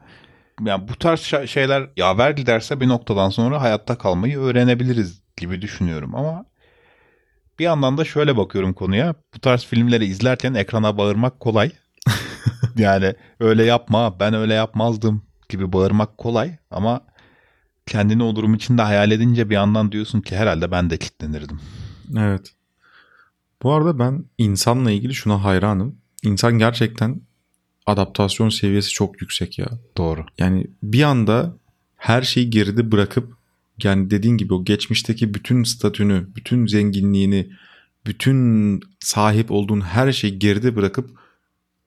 yani 0.62 0.88
bu 0.88 0.96
tarz 0.96 1.20
şeyler 1.50 1.90
yaver 1.98 2.32
giderse 2.32 2.82
bir 2.82 2.88
noktadan 2.88 3.30
sonra 3.30 3.62
hayatta 3.62 3.98
kalmayı 3.98 4.40
öğrenebiliriz 4.40 5.22
gibi 5.38 5.62
düşünüyorum 5.62 6.16
ama 6.16 6.46
bir 7.60 7.64
yandan 7.64 7.98
da 7.98 8.06
şöyle 8.06 8.38
bakıyorum 8.38 8.74
konuya. 8.74 9.16
Bu 9.36 9.40
tarz 9.40 9.66
filmleri 9.66 10.06
izlerken 10.06 10.54
ekrana 10.54 10.98
bağırmak 10.98 11.40
kolay. 11.40 11.72
yani 12.78 13.14
öyle 13.40 13.64
yapma 13.64 14.20
ben 14.20 14.34
öyle 14.34 14.54
yapmazdım 14.54 15.24
gibi 15.50 15.74
bağırmak 15.74 16.18
kolay 16.18 16.58
ama 16.72 17.02
kendini 17.86 18.24
o 18.24 18.36
durum 18.36 18.54
içinde 18.54 18.82
hayal 18.82 19.12
edince 19.12 19.50
bir 19.50 19.56
yandan 19.56 19.92
diyorsun 19.92 20.22
ki 20.22 20.36
herhalde 20.36 20.72
ben 20.72 20.90
de 20.90 20.98
kilitlenirdim. 20.98 21.60
Evet. 22.18 22.54
Bu 23.64 23.74
arada 23.74 24.00
ben 24.00 24.26
insanla 24.38 24.92
ilgili 24.92 25.14
şuna 25.14 25.44
hayranım. 25.44 25.96
İnsan 26.24 26.58
gerçekten 26.60 27.22
adaptasyon 27.86 28.50
seviyesi 28.50 28.90
çok 28.90 29.22
yüksek 29.22 29.60
ya. 29.60 29.68
Doğru. 29.98 30.26
Yani 30.38 30.68
bir 30.84 31.04
anda 31.04 31.58
her 31.96 32.22
şeyi 32.22 32.50
geride 32.50 32.92
bırakıp 32.92 33.34
yani 33.84 34.10
dediğin 34.10 34.38
gibi 34.38 34.54
o 34.54 34.66
geçmişteki 34.66 35.34
bütün 35.34 35.64
statünü, 35.64 36.28
bütün 36.36 36.68
zenginliğini, 36.68 37.50
bütün 38.06 38.80
sahip 39.00 39.52
olduğun 39.52 39.82
her 39.82 40.12
şeyi 40.12 40.40
geride 40.40 40.76
bırakıp 40.76 41.10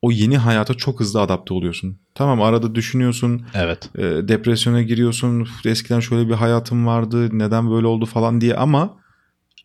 o 0.02 0.10
yeni 0.10 0.38
hayata 0.38 0.74
çok 0.74 1.00
hızlı 1.00 1.20
adapte 1.20 1.54
oluyorsun. 1.54 1.98
Tamam 2.14 2.42
arada 2.42 2.74
düşünüyorsun. 2.74 3.42
Evet. 3.54 3.90
E, 3.98 4.02
depresyona 4.02 4.82
giriyorsun. 4.82 5.48
Eskiden 5.64 6.00
şöyle 6.00 6.28
bir 6.28 6.34
hayatım 6.34 6.86
vardı. 6.86 7.38
Neden 7.38 7.70
böyle 7.70 7.86
oldu 7.86 8.06
falan 8.06 8.40
diye 8.40 8.54
ama 8.54 8.96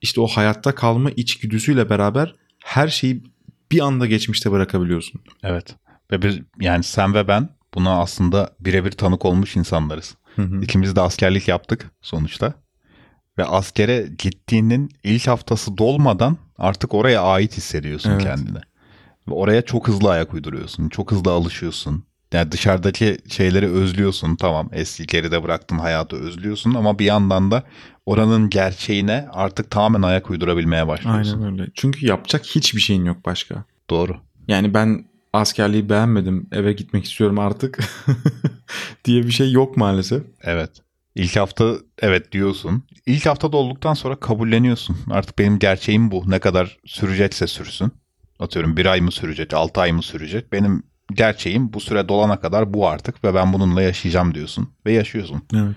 işte 0.02 0.22
o 0.22 0.28
hayatta 0.28 0.76
kalma 0.76 1.12
içgüdüsüyle 1.12 1.90
beraber 1.90 2.36
her 2.64 2.88
şeyi 2.88 3.24
bir 3.72 3.80
anda 3.80 4.06
geçmişte 4.06 4.52
bırakabiliyorsun. 4.52 5.22
Evet. 5.44 5.76
Ve 6.12 6.22
biz 6.22 6.40
yani 6.60 6.84
sen 6.84 7.14
ve 7.14 7.28
ben 7.28 7.50
buna 7.74 8.02
aslında 8.02 8.56
birebir 8.60 8.92
tanık 8.92 9.26
olmuş 9.26 9.56
insanlarız. 9.56 10.16
Hı 10.36 10.42
hı. 10.42 10.62
İkimiz 10.62 10.96
de 10.96 11.02
askerlik 11.02 11.48
yaptık 11.48 11.92
sonuçta. 12.02 12.54
Ve 13.38 13.46
askere 13.46 14.10
gittiğinin 14.18 14.90
ilk 15.04 15.28
haftası 15.28 15.78
dolmadan 15.78 16.38
artık 16.58 16.94
oraya 16.94 17.22
ait 17.22 17.58
hissediyorsun 17.58 18.12
Evet. 18.12 18.24
kendini. 18.24 18.58
Ve 19.28 19.34
oraya 19.34 19.62
çok 19.62 19.88
hızlı 19.88 20.10
ayak 20.10 20.34
uyduruyorsun. 20.34 20.90
Çok 20.90 21.12
hızlı 21.12 21.32
alışıyorsun. 21.32 22.04
Yani 22.34 22.52
dışarıdaki 22.52 23.18
şeyleri 23.30 23.68
özlüyorsun. 23.68 24.36
Tamam 24.36 24.70
eski 24.74 25.08
geride 25.08 25.44
bıraktın 25.44 25.78
hayatı 25.78 26.16
özlüyorsun 26.16 26.74
ama 26.74 27.00
bir 27.00 27.06
yandan 27.06 27.52
da 27.52 27.64
oranın 28.06 28.50
gerçeğine 28.50 29.28
artık 29.32 29.72
tamamen 29.72 30.02
ayak 30.02 30.30
uydurabilmeye 30.30 30.88
başlıyorsun. 30.88 31.42
Aynen 31.42 31.60
öyle. 31.60 31.72
Çünkü 31.76 32.06
yapacak 32.06 32.46
hiçbir 32.46 32.82
şeyin 32.82 33.06
yok 33.06 33.26
başka. 33.26 33.64
Doğru. 33.90 34.18
Yani 34.48 34.74
ben 34.74 35.06
askerliği 35.34 35.90
beğenmedim 35.90 36.48
eve 36.52 36.74
gitmek 36.74 37.06
istiyorum 37.06 37.40
artık 37.40 37.80
diye 39.06 39.24
bir 39.24 39.32
şey 39.32 39.52
yok 39.52 39.78
maalesef. 39.78 40.24
Evet. 40.42 40.72
İlk 41.16 41.36
hafta 41.36 41.76
evet 42.00 42.32
diyorsun. 42.32 42.84
İlk 43.06 43.26
haftada 43.26 43.58
olduktan 43.58 43.94
sonra 43.94 44.16
kabulleniyorsun. 44.16 44.98
Artık 45.10 45.40
benim 45.40 45.60
gerçeğim 45.60 46.12
bu. 46.12 46.24
Ne 46.28 46.40
kadar 46.40 46.78
sürecekse 46.86 47.48
sürsün. 47.48 47.92
Atıyorum 48.40 48.78
bir 48.78 48.86
ay 48.86 49.02
mı 49.02 49.12
sürecek, 49.12 49.54
altı 49.54 49.82
ay 49.82 49.92
mı 49.92 50.02
sürecek. 50.02 50.52
Benim 50.52 50.84
gerçeğim 51.16 51.74
bu 51.74 51.80
süre 51.80 52.10
dolana 52.10 52.40
kadar 52.40 52.74
bu 52.74 52.88
artık 52.88 53.24
ve 53.24 53.34
ben 53.34 53.54
bununla 53.54 53.82
yaşayacağım 53.82 54.34
diyorsun. 54.34 54.70
Ve 54.86 54.94
yaşıyorsun. 54.94 55.42
Evet. 55.54 55.76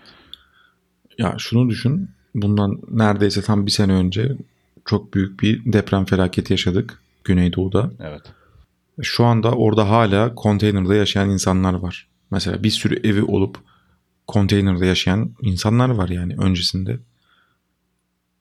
Ya 1.19 1.35
şunu 1.39 1.71
düşün. 1.71 2.11
Bundan 2.35 2.81
neredeyse 2.91 3.43
tam 3.43 3.67
bir 3.67 3.71
sene 3.71 3.93
önce 3.93 4.37
çok 4.85 5.15
büyük 5.15 5.41
bir 5.43 5.73
deprem 5.73 6.05
felaketi 6.05 6.53
yaşadık 6.53 7.03
Güneydoğu'da. 7.25 7.91
Evet. 8.01 8.23
Şu 9.03 9.25
anda 9.25 9.53
orada 9.53 9.91
hala 9.91 10.35
konteynerde 10.35 10.95
yaşayan 10.95 11.31
insanlar 11.31 11.75
var. 11.75 12.09
Mesela 12.31 12.63
bir 12.63 12.71
sürü 12.71 13.09
evi 13.09 13.23
olup 13.23 13.59
konteynerde 14.27 14.87
yaşayan 14.87 15.31
insanlar 15.43 15.89
var 15.89 16.09
yani 16.09 16.37
öncesinde. 16.37 16.99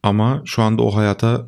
Ama 0.03 0.41
şu 0.45 0.61
anda 0.61 0.81
o 0.81 0.95
hayata 0.95 1.47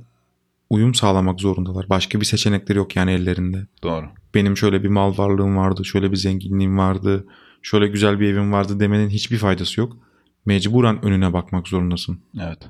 uyum 0.69 0.95
sağlamak 0.95 1.39
zorundalar. 1.39 1.89
Başka 1.89 2.19
bir 2.19 2.25
seçenekleri 2.25 2.77
yok 2.77 2.95
yani 2.95 3.11
ellerinde. 3.11 3.65
Doğru. 3.83 4.05
Benim 4.35 4.57
şöyle 4.57 4.83
bir 4.83 4.89
mal 4.89 5.17
varlığım 5.17 5.57
vardı, 5.57 5.85
şöyle 5.85 6.11
bir 6.11 6.17
zenginliğim 6.17 6.77
vardı, 6.77 7.27
şöyle 7.61 7.87
güzel 7.87 8.19
bir 8.19 8.27
evim 8.27 8.51
vardı 8.51 8.79
demenin 8.79 9.09
hiçbir 9.09 9.37
faydası 9.37 9.79
yok. 9.79 9.97
Mecburen 10.45 11.05
önüne 11.05 11.33
bakmak 11.33 11.67
zorundasın. 11.67 12.19
Evet. 12.41 12.69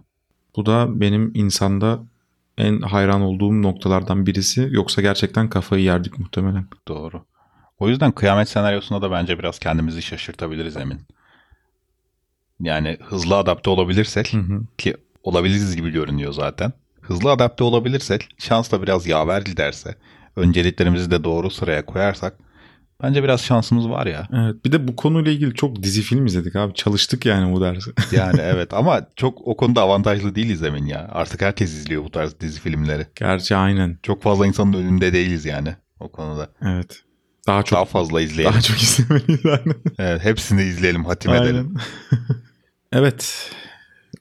Bu 0.55 0.65
da 0.65 0.99
benim 0.99 1.31
insanda 1.33 1.99
en 2.57 2.81
hayran 2.81 3.21
olduğum 3.21 3.61
noktalardan 3.61 4.25
birisi. 4.25 4.67
Yoksa 4.71 5.01
gerçekten 5.01 5.49
kafayı 5.49 5.83
yerdik 5.83 6.19
muhtemelen. 6.19 6.67
Doğru. 6.87 7.25
O 7.79 7.89
yüzden 7.89 8.11
kıyamet 8.11 8.49
senaryosunda 8.49 9.01
da 9.01 9.11
bence 9.11 9.39
biraz 9.39 9.59
kendimizi 9.59 10.01
şaşırtabiliriz 10.01 10.77
emin. 10.77 11.01
Yani 12.59 12.97
hızlı 13.01 13.37
adapte 13.37 13.69
olabilirsek 13.69 14.33
Hı 14.33 14.37
hı. 14.37 14.61
ki 14.77 14.97
olabiliriz 15.23 15.75
gibi 15.75 15.89
görünüyor 15.89 16.33
zaten. 16.33 16.73
Hızlı 17.01 17.31
adapte 17.31 17.63
olabilirsek, 17.63 18.29
şans 18.37 18.71
da 18.71 18.81
biraz 18.81 19.07
yaver 19.07 19.41
giderse, 19.41 19.95
önceliklerimizi 20.35 21.11
de 21.11 21.23
doğru 21.23 21.49
sıraya 21.49 21.85
koyarsak 21.85 22.33
bence 23.03 23.23
biraz 23.23 23.41
şansımız 23.41 23.89
var 23.89 24.05
ya. 24.07 24.27
Evet. 24.33 24.65
Bir 24.65 24.71
de 24.71 24.87
bu 24.87 24.95
konuyla 24.95 25.31
ilgili 25.31 25.53
çok 25.53 25.83
dizi 25.83 26.01
film 26.01 26.25
izledik 26.25 26.55
abi. 26.55 26.73
Çalıştık 26.73 27.25
yani 27.25 27.53
bu 27.53 27.61
dersi. 27.61 27.91
Yani 28.15 28.39
evet 28.43 28.73
ama 28.73 29.07
çok 29.15 29.47
o 29.47 29.57
konuda 29.57 29.81
avantajlı 29.81 30.35
değiliz 30.35 30.63
emin 30.63 30.85
ya. 30.85 31.09
Artık 31.11 31.41
herkes 31.41 31.73
izliyor 31.73 32.03
bu 32.03 32.11
tarz 32.11 32.39
dizi 32.39 32.59
filmleri. 32.59 33.07
Gerçi 33.15 33.55
aynen. 33.55 33.97
Çok 34.03 34.23
fazla 34.23 34.47
insanın 34.47 34.73
önünde 34.73 35.13
değiliz 35.13 35.45
yani 35.45 35.75
o 35.99 36.11
konuda. 36.11 36.49
Evet. 36.61 37.01
Daha 37.47 37.63
çok 37.63 37.77
Daha 37.77 37.85
fazla 37.85 38.21
izleyelim. 38.21 38.53
daha 38.53 38.61
çok 38.61 38.81
izlemeliyiz 38.81 39.45
aynen. 39.45 39.75
Evet, 39.99 40.23
hepsini 40.23 40.61
izleyelim, 40.61 41.05
hatim 41.05 41.33
edelim. 41.33 41.55
Aynen. 41.55 41.75
evet. 42.91 43.51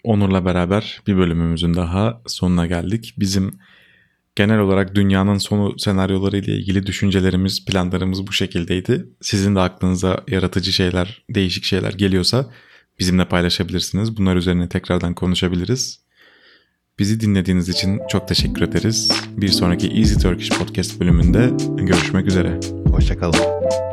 Onur'la 0.05 0.45
beraber 0.45 1.01
bir 1.07 1.17
bölümümüzün 1.17 1.75
daha 1.75 2.21
sonuna 2.27 2.67
geldik. 2.67 3.15
Bizim 3.19 3.59
Genel 4.37 4.59
olarak 4.59 4.95
dünyanın 4.95 5.39
sonu 5.39 5.79
senaryoları 5.79 6.39
ile 6.39 6.53
ilgili 6.53 6.87
düşüncelerimiz, 6.87 7.65
planlarımız 7.65 8.27
bu 8.27 8.33
şekildeydi. 8.33 9.07
Sizin 9.21 9.55
de 9.55 9.61
aklınıza 9.61 10.25
yaratıcı 10.29 10.73
şeyler, 10.73 11.25
değişik 11.31 11.65
şeyler 11.65 11.93
geliyorsa 11.93 12.51
bizimle 12.99 13.29
paylaşabilirsiniz. 13.29 14.17
Bunlar 14.17 14.37
üzerine 14.37 14.69
tekrardan 14.69 15.15
konuşabiliriz. 15.15 16.05
Bizi 16.99 17.21
dinlediğiniz 17.21 17.69
için 17.69 18.01
çok 18.11 18.29
teşekkür 18.29 18.63
ederiz. 18.63 19.13
Bir 19.37 19.49
sonraki 19.49 19.89
Easy 19.89 20.15
Turkish 20.15 20.59
Podcast 20.59 21.01
bölümünde 21.01 21.51
görüşmek 21.77 22.27
üzere. 22.27 22.61
Hoşçakalın. 22.87 23.84